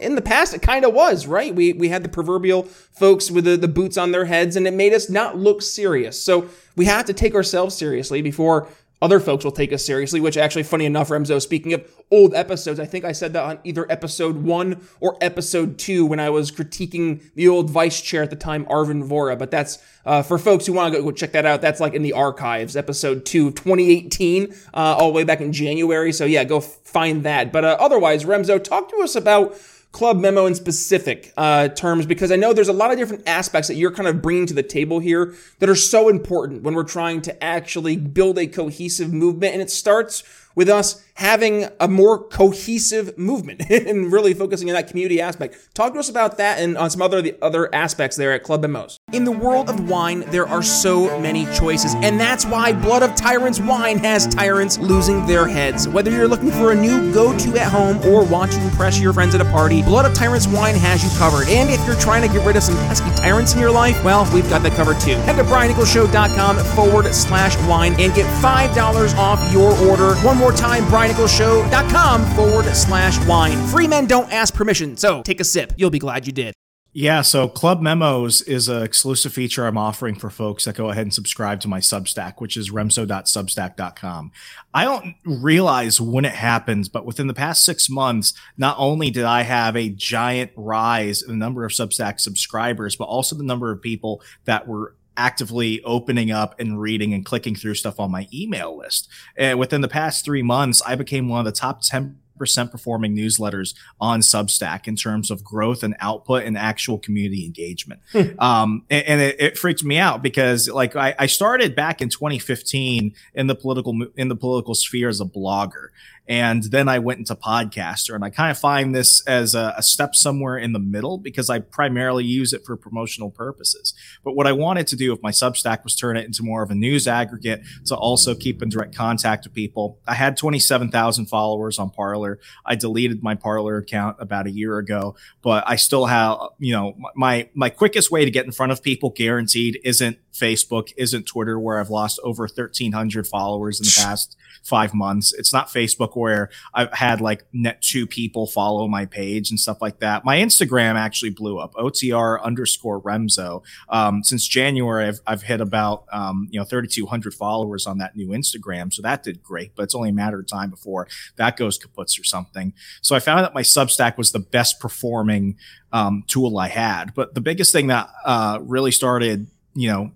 in 0.00 0.16
the 0.16 0.22
past, 0.22 0.52
it 0.52 0.62
kind 0.62 0.84
of 0.84 0.92
was, 0.92 1.26
right? 1.26 1.54
We, 1.54 1.72
we 1.72 1.88
had 1.88 2.02
the 2.02 2.08
proverbial 2.08 2.64
folks 2.64 3.30
with 3.30 3.44
the, 3.44 3.56
the 3.56 3.68
boots 3.68 3.96
on 3.96 4.12
their 4.12 4.24
heads 4.24 4.56
and 4.56 4.66
it 4.66 4.74
made 4.74 4.92
us 4.92 5.08
not 5.08 5.38
look 5.38 5.62
serious. 5.62 6.22
So 6.22 6.48
we 6.76 6.84
have 6.86 7.06
to 7.06 7.12
take 7.12 7.34
ourselves 7.34 7.76
seriously 7.76 8.20
before 8.20 8.68
other 9.02 9.18
folks 9.18 9.44
will 9.44 9.52
take 9.52 9.72
us 9.72 9.84
seriously, 9.84 10.20
which 10.20 10.36
actually, 10.36 10.62
funny 10.62 10.86
enough, 10.86 11.08
Remso, 11.08 11.42
speaking 11.42 11.72
of 11.72 11.84
old 12.12 12.34
episodes, 12.34 12.78
I 12.78 12.86
think 12.86 13.04
I 13.04 13.10
said 13.10 13.32
that 13.32 13.42
on 13.42 13.58
either 13.64 13.90
episode 13.90 14.36
one 14.36 14.86
or 15.00 15.18
episode 15.20 15.76
two 15.76 16.06
when 16.06 16.20
I 16.20 16.30
was 16.30 16.52
critiquing 16.52 17.20
the 17.34 17.48
old 17.48 17.68
vice 17.68 18.00
chair 18.00 18.22
at 18.22 18.30
the 18.30 18.36
time, 18.36 18.64
Arvin 18.66 19.06
Vohra. 19.06 19.36
But 19.36 19.50
that's, 19.50 19.78
uh, 20.06 20.22
for 20.22 20.38
folks 20.38 20.66
who 20.66 20.72
want 20.72 20.94
to 20.94 21.02
go 21.02 21.10
check 21.10 21.32
that 21.32 21.44
out, 21.44 21.60
that's 21.60 21.80
like 21.80 21.94
in 21.94 22.02
the 22.02 22.12
archives, 22.12 22.76
episode 22.76 23.26
two, 23.26 23.50
2018, 23.50 24.54
uh, 24.72 24.76
all 24.76 25.08
the 25.08 25.14
way 25.14 25.24
back 25.24 25.40
in 25.40 25.52
January. 25.52 26.12
So 26.12 26.24
yeah, 26.24 26.44
go 26.44 26.60
find 26.60 27.24
that. 27.24 27.52
But 27.52 27.64
uh, 27.64 27.76
otherwise, 27.80 28.24
Remso, 28.24 28.62
talk 28.62 28.88
to 28.90 28.98
us 28.98 29.16
about 29.16 29.58
club 29.92 30.18
memo 30.18 30.46
in 30.46 30.54
specific 30.54 31.32
uh, 31.36 31.68
terms 31.68 32.06
because 32.06 32.32
I 32.32 32.36
know 32.36 32.54
there's 32.54 32.68
a 32.68 32.72
lot 32.72 32.90
of 32.90 32.98
different 32.98 33.28
aspects 33.28 33.68
that 33.68 33.74
you're 33.74 33.92
kind 33.92 34.08
of 34.08 34.22
bringing 34.22 34.46
to 34.46 34.54
the 34.54 34.62
table 34.62 34.98
here 34.98 35.34
that 35.58 35.68
are 35.68 35.76
so 35.76 36.08
important 36.08 36.62
when 36.62 36.74
we're 36.74 36.82
trying 36.82 37.20
to 37.22 37.44
actually 37.44 37.96
build 37.98 38.38
a 38.38 38.46
cohesive 38.46 39.12
movement. 39.12 39.52
And 39.52 39.62
it 39.62 39.70
starts 39.70 40.24
with 40.54 40.68
us 40.68 41.02
having 41.14 41.66
a 41.78 41.86
more 41.88 42.18
cohesive 42.18 43.16
movement 43.18 43.62
and 43.70 44.12
really 44.12 44.34
focusing 44.34 44.68
on 44.68 44.74
that 44.74 44.88
community 44.88 45.20
aspect. 45.20 45.56
Talk 45.74 45.92
to 45.94 45.98
us 45.98 46.08
about 46.08 46.38
that 46.38 46.58
and 46.58 46.76
on 46.76 46.90
some 46.90 47.02
other 47.02 47.22
the 47.22 47.36
other 47.42 47.72
aspects 47.74 48.16
there 48.16 48.32
at 48.32 48.42
Club 48.42 48.62
Memos. 48.62 48.98
In 49.12 49.24
the 49.24 49.32
world 49.32 49.68
of 49.68 49.88
wine, 49.88 50.20
there 50.28 50.46
are 50.46 50.62
so 50.62 51.18
many 51.20 51.44
choices, 51.54 51.94
and 51.96 52.18
that's 52.18 52.44
why 52.46 52.72
Blood 52.72 53.02
of 53.02 53.14
Tyrants 53.14 53.60
Wine 53.60 53.98
has 53.98 54.26
tyrants 54.26 54.78
losing 54.78 55.24
their 55.26 55.46
heads. 55.46 55.86
Whether 55.88 56.10
you're 56.10 56.28
looking 56.28 56.50
for 56.50 56.72
a 56.72 56.74
new 56.74 57.12
go-to 57.12 57.56
at 57.58 57.70
home 57.70 57.98
or 58.06 58.24
want 58.24 58.52
to 58.52 58.62
impress 58.62 58.98
your 58.98 59.12
friends 59.12 59.34
at 59.34 59.40
a 59.40 59.44
party, 59.46 59.82
Blood 59.82 60.06
of 60.06 60.14
Tyrants 60.14 60.46
Wine 60.46 60.74
has 60.74 61.04
you 61.04 61.10
covered. 61.18 61.48
And 61.48 61.70
if 61.70 61.84
you're 61.86 62.00
trying 62.00 62.26
to 62.26 62.32
get 62.32 62.44
rid 62.46 62.56
of 62.56 62.62
some 62.62 62.76
pesky 62.86 63.10
tyrants 63.20 63.54
in 63.54 63.60
your 63.60 63.70
life, 63.70 64.02
well, 64.04 64.28
we've 64.32 64.48
got 64.48 64.62
that 64.62 64.72
covered 64.72 64.98
too. 65.00 65.16
Head 65.16 65.36
to 65.36 65.44
BrianNicholsShow.com 65.44 66.56
forward 66.74 67.12
slash 67.14 67.56
wine 67.68 67.94
and 68.00 68.14
get 68.14 68.26
$5 68.42 69.16
off 69.16 69.52
your 69.52 69.72
order. 69.88 70.14
One 70.26 70.40
more 70.42 70.52
time, 70.52 70.82
BrianNicholsShow.com 70.86 72.24
forward 72.34 72.66
slash 72.74 73.24
wine. 73.26 73.64
Free 73.68 73.86
men 73.86 74.06
don't 74.06 74.30
ask 74.32 74.52
permission, 74.52 74.96
so 74.96 75.22
take 75.22 75.40
a 75.40 75.44
sip. 75.44 75.72
You'll 75.76 75.90
be 75.90 76.00
glad 76.00 76.26
you 76.26 76.32
did. 76.32 76.52
Yeah, 76.94 77.22
so 77.22 77.48
Club 77.48 77.80
Memos 77.80 78.42
is 78.42 78.68
an 78.68 78.82
exclusive 78.82 79.32
feature 79.32 79.66
I'm 79.66 79.78
offering 79.78 80.14
for 80.14 80.28
folks 80.28 80.66
that 80.66 80.74
go 80.74 80.90
ahead 80.90 81.04
and 81.04 81.14
subscribe 81.14 81.60
to 81.60 81.68
my 81.68 81.78
Substack, 81.78 82.34
which 82.36 82.54
is 82.54 82.70
remso.substack.com. 82.70 84.32
I 84.74 84.84
don't 84.84 85.14
realize 85.24 86.02
when 86.02 86.26
it 86.26 86.34
happens, 86.34 86.90
but 86.90 87.06
within 87.06 87.28
the 87.28 87.34
past 87.34 87.64
six 87.64 87.88
months, 87.88 88.34
not 88.58 88.76
only 88.78 89.10
did 89.10 89.24
I 89.24 89.42
have 89.42 89.74
a 89.74 89.88
giant 89.88 90.50
rise 90.54 91.22
in 91.22 91.30
the 91.30 91.36
number 91.36 91.64
of 91.64 91.72
Substack 91.72 92.20
subscribers, 92.20 92.94
but 92.94 93.04
also 93.04 93.36
the 93.36 93.44
number 93.44 93.70
of 93.70 93.80
people 93.80 94.20
that 94.44 94.68
were 94.68 94.94
actively 95.16 95.82
opening 95.82 96.30
up 96.30 96.58
and 96.58 96.80
reading 96.80 97.12
and 97.12 97.24
clicking 97.24 97.54
through 97.54 97.74
stuff 97.74 98.00
on 98.00 98.10
my 98.10 98.28
email 98.32 98.76
list. 98.76 99.08
And 99.36 99.58
within 99.58 99.80
the 99.80 99.88
past 99.88 100.24
three 100.24 100.42
months, 100.42 100.82
I 100.86 100.94
became 100.94 101.28
one 101.28 101.40
of 101.40 101.44
the 101.44 101.58
top 101.58 101.82
10 101.82 102.18
percent 102.42 102.72
performing 102.72 103.14
newsletters 103.14 103.72
on 104.00 104.20
Substack 104.20 104.88
in 104.88 104.96
terms 104.96 105.30
of 105.30 105.44
growth 105.44 105.84
and 105.84 105.94
output 106.00 106.42
and 106.42 106.58
actual 106.58 106.98
community 106.98 107.44
engagement. 107.44 108.00
Hmm. 108.10 108.40
um, 108.40 108.84
and, 108.90 109.06
and 109.06 109.20
it, 109.20 109.36
it, 109.38 109.58
freaked 109.58 109.84
me 109.84 109.96
out 109.98 110.22
because 110.22 110.68
like 110.68 110.96
I, 110.96 111.14
I, 111.20 111.26
started 111.26 111.76
back 111.76 112.00
in 112.00 112.08
2015 112.08 113.14
in 113.34 113.46
the 113.46 113.54
political 113.54 113.94
in 114.16 114.28
the 114.28 114.34
political 114.34 114.74
sphere 114.74 115.08
as 115.08 115.20
a 115.20 115.24
blogger, 115.24 115.88
and 116.28 116.62
then 116.64 116.88
I 116.88 117.00
went 117.00 117.18
into 117.18 117.34
podcaster. 117.34 118.14
And 118.14 118.24
I 118.24 118.30
kind 118.30 118.50
of 118.50 118.58
find 118.58 118.94
this 118.94 119.26
as 119.26 119.54
a, 119.54 119.74
a, 119.76 119.82
step 119.82 120.14
somewhere 120.14 120.56
in 120.56 120.72
the 120.72 120.78
middle 120.78 121.18
because 121.18 121.50
I 121.50 121.58
primarily 121.58 122.24
use 122.24 122.52
it 122.52 122.64
for 122.64 122.76
promotional 122.76 123.30
purposes. 123.30 123.92
But 124.22 124.36
what 124.36 124.46
I 124.46 124.52
wanted 124.52 124.86
to 124.88 124.96
do 124.96 125.10
with 125.10 125.22
my 125.22 125.32
Substack 125.32 125.82
was 125.82 125.96
turn 125.96 126.16
it 126.16 126.24
into 126.24 126.44
more 126.44 126.62
of 126.62 126.70
a 126.70 126.74
news 126.74 127.08
aggregate 127.08 127.62
to 127.86 127.96
also 127.96 128.34
keep 128.36 128.62
in 128.62 128.68
direct 128.68 128.94
contact 128.94 129.44
with 129.44 129.52
people. 129.52 129.98
I 130.06 130.14
had 130.14 130.36
27,000 130.36 131.26
followers 131.26 131.78
on 131.78 131.90
Parler. 131.90 132.38
I 132.64 132.76
deleted 132.76 133.22
my 133.22 133.34
Parler 133.34 133.76
account 133.76 134.16
about 134.20 134.46
a 134.46 134.50
year 134.50 134.78
ago, 134.78 135.16
but 135.42 135.64
I 135.66 135.74
still 135.74 136.06
have, 136.06 136.38
you 136.58 136.72
know, 136.72 136.96
my, 137.16 137.48
my 137.52 137.68
quickest 137.68 138.12
way 138.12 138.24
to 138.24 138.30
get 138.30 138.46
in 138.46 138.52
front 138.52 138.70
of 138.70 138.82
people 138.82 139.10
guaranteed 139.10 139.80
isn't 139.84 140.18
Facebook, 140.32 140.92
isn't 140.96 141.26
Twitter, 141.26 141.58
where 141.58 141.78
I've 141.78 141.90
lost 141.90 142.20
over 142.22 142.44
1,300 142.44 143.26
followers 143.26 143.80
in 143.80 143.84
the 143.84 143.94
past 144.08 144.36
five 144.62 144.94
months. 144.94 145.32
It's 145.32 145.52
not 145.52 145.68
Facebook 145.68 146.16
where 146.16 146.50
I've 146.74 146.92
had 146.92 147.20
like 147.20 147.44
net 147.52 147.82
two 147.82 148.06
people 148.06 148.46
follow 148.46 148.86
my 148.88 149.06
page 149.06 149.50
and 149.50 149.58
stuff 149.58 149.80
like 149.80 150.00
that. 150.00 150.24
My 150.24 150.38
Instagram 150.38 150.94
actually 150.94 151.30
blew 151.30 151.58
up. 151.58 151.74
OTR 151.74 152.42
underscore 152.42 153.00
Remso. 153.00 153.62
Um, 153.88 154.22
since 154.22 154.46
January, 154.46 155.06
I've, 155.06 155.20
I've 155.26 155.42
hit 155.42 155.60
about 155.60 156.04
um, 156.12 156.48
you 156.50 156.58
know 156.58 156.64
3,200 156.64 157.34
followers 157.34 157.86
on 157.86 157.98
that 157.98 158.16
new 158.16 158.28
Instagram, 158.28 158.92
so 158.92 159.02
that 159.02 159.22
did 159.22 159.42
great. 159.42 159.74
But 159.74 159.84
it's 159.84 159.94
only 159.94 160.10
a 160.10 160.14
matter 160.14 160.40
of 160.40 160.46
time 160.46 160.70
before 160.70 161.08
that 161.36 161.56
goes 161.56 161.78
kaputs 161.78 162.20
or 162.20 162.24
something. 162.24 162.72
So 163.00 163.16
I 163.16 163.20
found 163.20 163.44
that 163.44 163.54
my 163.54 163.62
Substack 163.62 164.16
was 164.16 164.32
the 164.32 164.38
best 164.38 164.80
performing 164.80 165.56
um, 165.92 166.24
tool 166.26 166.58
I 166.58 166.68
had. 166.68 167.14
But 167.14 167.34
the 167.34 167.40
biggest 167.40 167.72
thing 167.72 167.88
that 167.88 168.08
uh, 168.24 168.58
really 168.62 168.92
started, 168.92 169.46
you 169.74 169.88
know, 169.88 170.12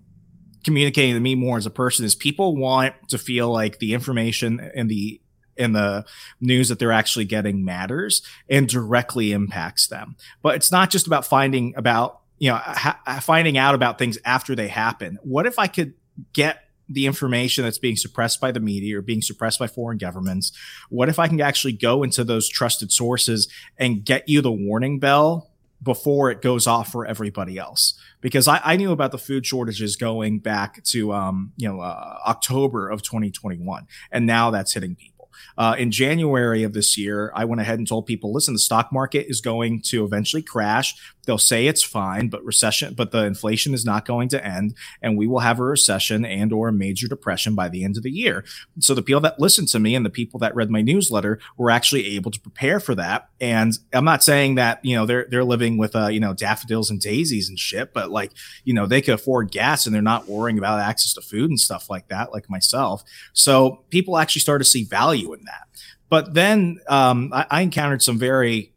communicating 0.63 1.13
to 1.13 1.19
me 1.19 1.35
more 1.35 1.57
as 1.57 1.65
a 1.65 1.71
person 1.71 2.05
is 2.05 2.15
people 2.15 2.55
want 2.55 2.95
to 3.09 3.17
feel 3.17 3.51
like 3.51 3.79
the 3.79 3.93
information 3.93 4.59
and 4.75 4.89
the 4.89 5.21
and 5.57 5.75
the 5.75 6.05
news 6.39 6.69
that 6.69 6.79
they're 6.79 6.91
actually 6.91 7.25
getting 7.25 7.65
matters 7.65 8.21
and 8.49 8.67
directly 8.67 9.31
impacts 9.31 9.87
them. 9.87 10.15
But 10.41 10.55
it's 10.55 10.71
not 10.71 10.89
just 10.89 11.07
about 11.07 11.25
finding 11.25 11.73
about 11.75 12.21
you 12.39 12.51
know 12.51 12.57
ha- 12.57 13.19
finding 13.21 13.57
out 13.57 13.75
about 13.75 13.97
things 13.97 14.17
after 14.25 14.55
they 14.55 14.67
happen. 14.67 15.17
What 15.23 15.45
if 15.45 15.59
I 15.59 15.67
could 15.67 15.93
get 16.33 16.63
the 16.89 17.05
information 17.05 17.63
that's 17.63 17.79
being 17.79 17.97
suppressed 17.97 18.39
by 18.39 18.51
the 18.51 18.59
media 18.59 18.97
or 18.97 19.01
being 19.01 19.21
suppressed 19.21 19.59
by 19.59 19.67
foreign 19.67 19.97
governments? 19.97 20.51
What 20.89 21.09
if 21.09 21.19
I 21.19 21.27
can 21.27 21.41
actually 21.41 21.73
go 21.73 22.03
into 22.03 22.23
those 22.23 22.47
trusted 22.47 22.91
sources 22.91 23.47
and 23.77 24.05
get 24.05 24.29
you 24.29 24.41
the 24.41 24.51
warning 24.51 24.99
bell 24.99 25.49
before 25.81 26.31
it 26.31 26.41
goes 26.41 26.67
off 26.67 26.91
for 26.91 27.05
everybody 27.05 27.57
else? 27.57 27.93
Because 28.21 28.47
I, 28.47 28.61
I 28.63 28.75
knew 28.77 28.91
about 28.91 29.11
the 29.11 29.17
food 29.17 29.45
shortages 29.45 29.95
going 29.95 30.39
back 30.39 30.83
to 30.85 31.13
um, 31.13 31.53
you 31.57 31.67
know 31.67 31.81
uh, 31.81 32.17
October 32.25 32.89
of 32.89 33.01
2021, 33.01 33.87
and 34.11 34.25
now 34.25 34.51
that's 34.51 34.73
hitting 34.73 34.95
people. 34.95 35.17
Uh, 35.57 35.75
in 35.77 35.91
January 35.91 36.63
of 36.63 36.73
this 36.73 36.97
year, 36.97 37.31
I 37.35 37.45
went 37.45 37.61
ahead 37.61 37.79
and 37.79 37.87
told 37.87 38.05
people, 38.05 38.33
listen, 38.33 38.53
the 38.53 38.59
stock 38.59 38.91
market 38.91 39.27
is 39.27 39.41
going 39.41 39.81
to 39.83 40.03
eventually 40.03 40.41
crash. 40.41 40.95
They'll 41.27 41.37
say 41.37 41.67
it's 41.67 41.83
fine, 41.83 42.29
but 42.29 42.43
recession, 42.43 42.93
but 42.93 43.11
the 43.11 43.25
inflation 43.25 43.73
is 43.73 43.83
not 43.83 44.05
going 44.05 44.29
to 44.29 44.43
end, 44.43 44.73
and 45.01 45.17
we 45.17 45.27
will 45.27 45.39
have 45.39 45.59
a 45.59 45.63
recession 45.63 46.23
and 46.23 46.53
or 46.53 46.69
a 46.69 46.73
major 46.73 47.07
depression 47.07 47.53
by 47.53 47.67
the 47.67 47.83
end 47.83 47.97
of 47.97 48.03
the 48.03 48.09
year. 48.09 48.45
So 48.79 48.93
the 48.93 49.01
people 49.01 49.19
that 49.21 49.39
listened 49.39 49.67
to 49.69 49.79
me 49.79 49.93
and 49.93 50.05
the 50.05 50.09
people 50.09 50.39
that 50.39 50.55
read 50.55 50.71
my 50.71 50.81
newsletter 50.81 51.39
were 51.57 51.69
actually 51.69 52.15
able 52.15 52.31
to 52.31 52.39
prepare 52.39 52.79
for 52.79 52.95
that. 52.95 53.29
And 53.41 53.77
I'm 53.91 54.05
not 54.05 54.23
saying 54.23 54.55
that 54.55 54.83
you 54.83 54.95
know 54.95 55.05
they're 55.05 55.27
they're 55.29 55.43
living 55.43 55.77
with 55.77 55.95
uh, 55.95 56.07
you 56.07 56.21
know 56.21 56.33
daffodils 56.33 56.89
and 56.89 57.01
daisies 57.01 57.49
and 57.49 57.59
shit, 57.59 57.93
but 57.93 58.09
like 58.09 58.31
you 58.63 58.73
know 58.73 58.85
they 58.85 59.01
could 59.01 59.15
afford 59.15 59.51
gas 59.51 59.85
and 59.85 59.93
they're 59.93 60.01
not 60.01 60.29
worrying 60.29 60.57
about 60.57 60.79
access 60.79 61.13
to 61.13 61.21
food 61.21 61.49
and 61.49 61.59
stuff 61.59 61.89
like 61.89 62.07
that, 62.07 62.31
like 62.31 62.49
myself. 62.49 63.03
So 63.33 63.83
people 63.89 64.17
actually 64.17 64.41
started 64.41 64.63
to 64.63 64.69
see 64.69 64.85
value 64.85 65.33
in 65.33 65.41
that. 65.45 65.67
But 66.09 66.33
then 66.33 66.79
um, 66.87 67.31
I, 67.33 67.45
I 67.49 67.61
encountered 67.61 68.01
some 68.01 68.17
very 68.17 68.73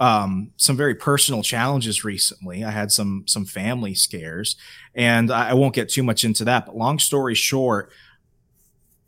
um, 0.00 0.50
some 0.56 0.76
very 0.76 0.94
personal 0.94 1.42
challenges 1.42 2.04
recently. 2.04 2.64
I 2.64 2.70
had 2.70 2.92
some 2.92 3.24
some 3.26 3.44
family 3.44 3.94
scares, 3.94 4.56
and 4.94 5.30
I, 5.30 5.50
I 5.50 5.54
won't 5.54 5.74
get 5.74 5.88
too 5.88 6.02
much 6.02 6.24
into 6.24 6.44
that. 6.44 6.66
But 6.66 6.76
long 6.76 6.98
story 6.98 7.34
short, 7.34 7.90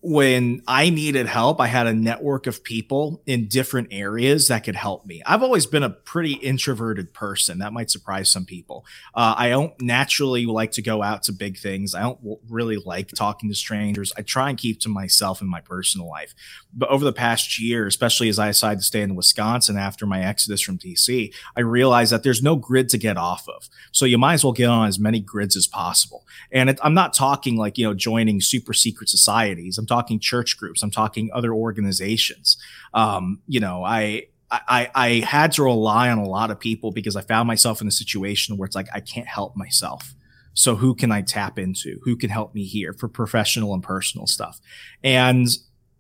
when 0.02 0.62
I 0.66 0.88
needed 0.88 1.26
help, 1.26 1.60
I 1.60 1.66
had 1.66 1.86
a 1.86 1.92
network 1.92 2.46
of 2.46 2.64
people 2.64 3.22
in 3.26 3.48
different 3.48 3.88
areas 3.90 4.48
that 4.48 4.64
could 4.64 4.74
help 4.74 5.04
me. 5.04 5.20
I've 5.26 5.42
always 5.42 5.66
been 5.66 5.82
a 5.82 5.90
pretty 5.90 6.34
introverted 6.34 7.12
person. 7.12 7.58
That 7.58 7.74
might 7.74 7.90
surprise 7.90 8.30
some 8.30 8.46
people. 8.46 8.86
Uh, 9.14 9.34
I 9.36 9.50
don't 9.50 9.78
naturally 9.78 10.46
like 10.46 10.72
to 10.72 10.82
go 10.82 11.02
out 11.02 11.24
to 11.24 11.32
big 11.32 11.58
things. 11.58 11.94
I 11.94 12.00
don't 12.00 12.18
really 12.48 12.78
like 12.78 13.08
talking 13.08 13.50
to 13.50 13.54
strangers. 13.54 14.10
I 14.16 14.22
try 14.22 14.48
and 14.48 14.56
keep 14.56 14.80
to 14.80 14.88
myself 14.88 15.42
in 15.42 15.48
my 15.48 15.60
personal 15.60 16.08
life. 16.08 16.34
But 16.72 16.88
over 16.88 17.04
the 17.04 17.12
past 17.12 17.60
year, 17.60 17.86
especially 17.86 18.30
as 18.30 18.38
I 18.38 18.48
decided 18.48 18.78
to 18.78 18.84
stay 18.84 19.02
in 19.02 19.14
Wisconsin 19.14 19.76
after 19.76 20.06
my 20.06 20.22
exodus 20.22 20.62
from 20.62 20.78
DC, 20.78 21.34
I 21.54 21.60
realized 21.60 22.10
that 22.12 22.22
there's 22.22 22.42
no 22.42 22.56
grid 22.56 22.88
to 22.90 22.98
get 22.98 23.18
off 23.18 23.46
of. 23.48 23.68
So 23.92 24.06
you 24.06 24.16
might 24.16 24.34
as 24.34 24.44
well 24.44 24.54
get 24.54 24.70
on 24.70 24.88
as 24.88 24.98
many 24.98 25.20
grids 25.20 25.56
as 25.56 25.66
possible. 25.66 26.24
And 26.50 26.70
it, 26.70 26.78
I'm 26.82 26.94
not 26.94 27.12
talking 27.12 27.56
like, 27.56 27.76
you 27.76 27.84
know, 27.84 27.92
joining 27.92 28.40
super 28.40 28.72
secret 28.72 29.10
societies. 29.10 29.76
I'm 29.76 29.89
talking 29.90 30.18
church 30.18 30.56
groups. 30.56 30.82
I'm 30.82 30.90
talking 30.90 31.28
other 31.34 31.52
organizations. 31.52 32.56
Um, 32.94 33.42
you 33.46 33.60
know, 33.60 33.84
I, 33.84 34.28
I, 34.50 34.90
I 34.94 35.08
had 35.26 35.52
to 35.52 35.64
rely 35.64 36.08
on 36.08 36.18
a 36.18 36.26
lot 36.26 36.50
of 36.50 36.58
people 36.58 36.92
because 36.92 37.16
I 37.16 37.20
found 37.20 37.46
myself 37.46 37.80
in 37.82 37.88
a 37.88 37.92
situation 37.92 38.56
where 38.56 38.66
it's 38.66 38.76
like, 38.76 38.88
I 38.94 39.00
can't 39.00 39.28
help 39.28 39.56
myself. 39.56 40.14
So 40.54 40.76
who 40.76 40.94
can 40.94 41.12
I 41.12 41.22
tap 41.22 41.58
into? 41.58 42.00
Who 42.04 42.16
can 42.16 42.30
help 42.30 42.54
me 42.54 42.64
here 42.64 42.92
for 42.92 43.08
professional 43.08 43.74
and 43.74 43.82
personal 43.82 44.26
stuff? 44.26 44.60
And 45.04 45.46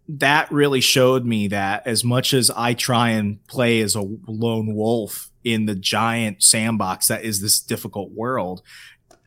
that 0.08 0.50
really 0.50 0.80
showed 0.80 1.24
me 1.24 1.48
that 1.48 1.86
as 1.86 2.02
much 2.02 2.34
as 2.34 2.50
I 2.50 2.74
try 2.74 3.10
and 3.10 3.44
play 3.46 3.80
as 3.80 3.94
a 3.94 4.02
lone 4.26 4.74
wolf 4.74 5.30
in 5.44 5.66
the 5.66 5.76
giant 5.76 6.42
sandbox 6.42 7.08
that 7.08 7.24
is 7.24 7.40
this 7.40 7.60
difficult 7.60 8.10
world, 8.10 8.62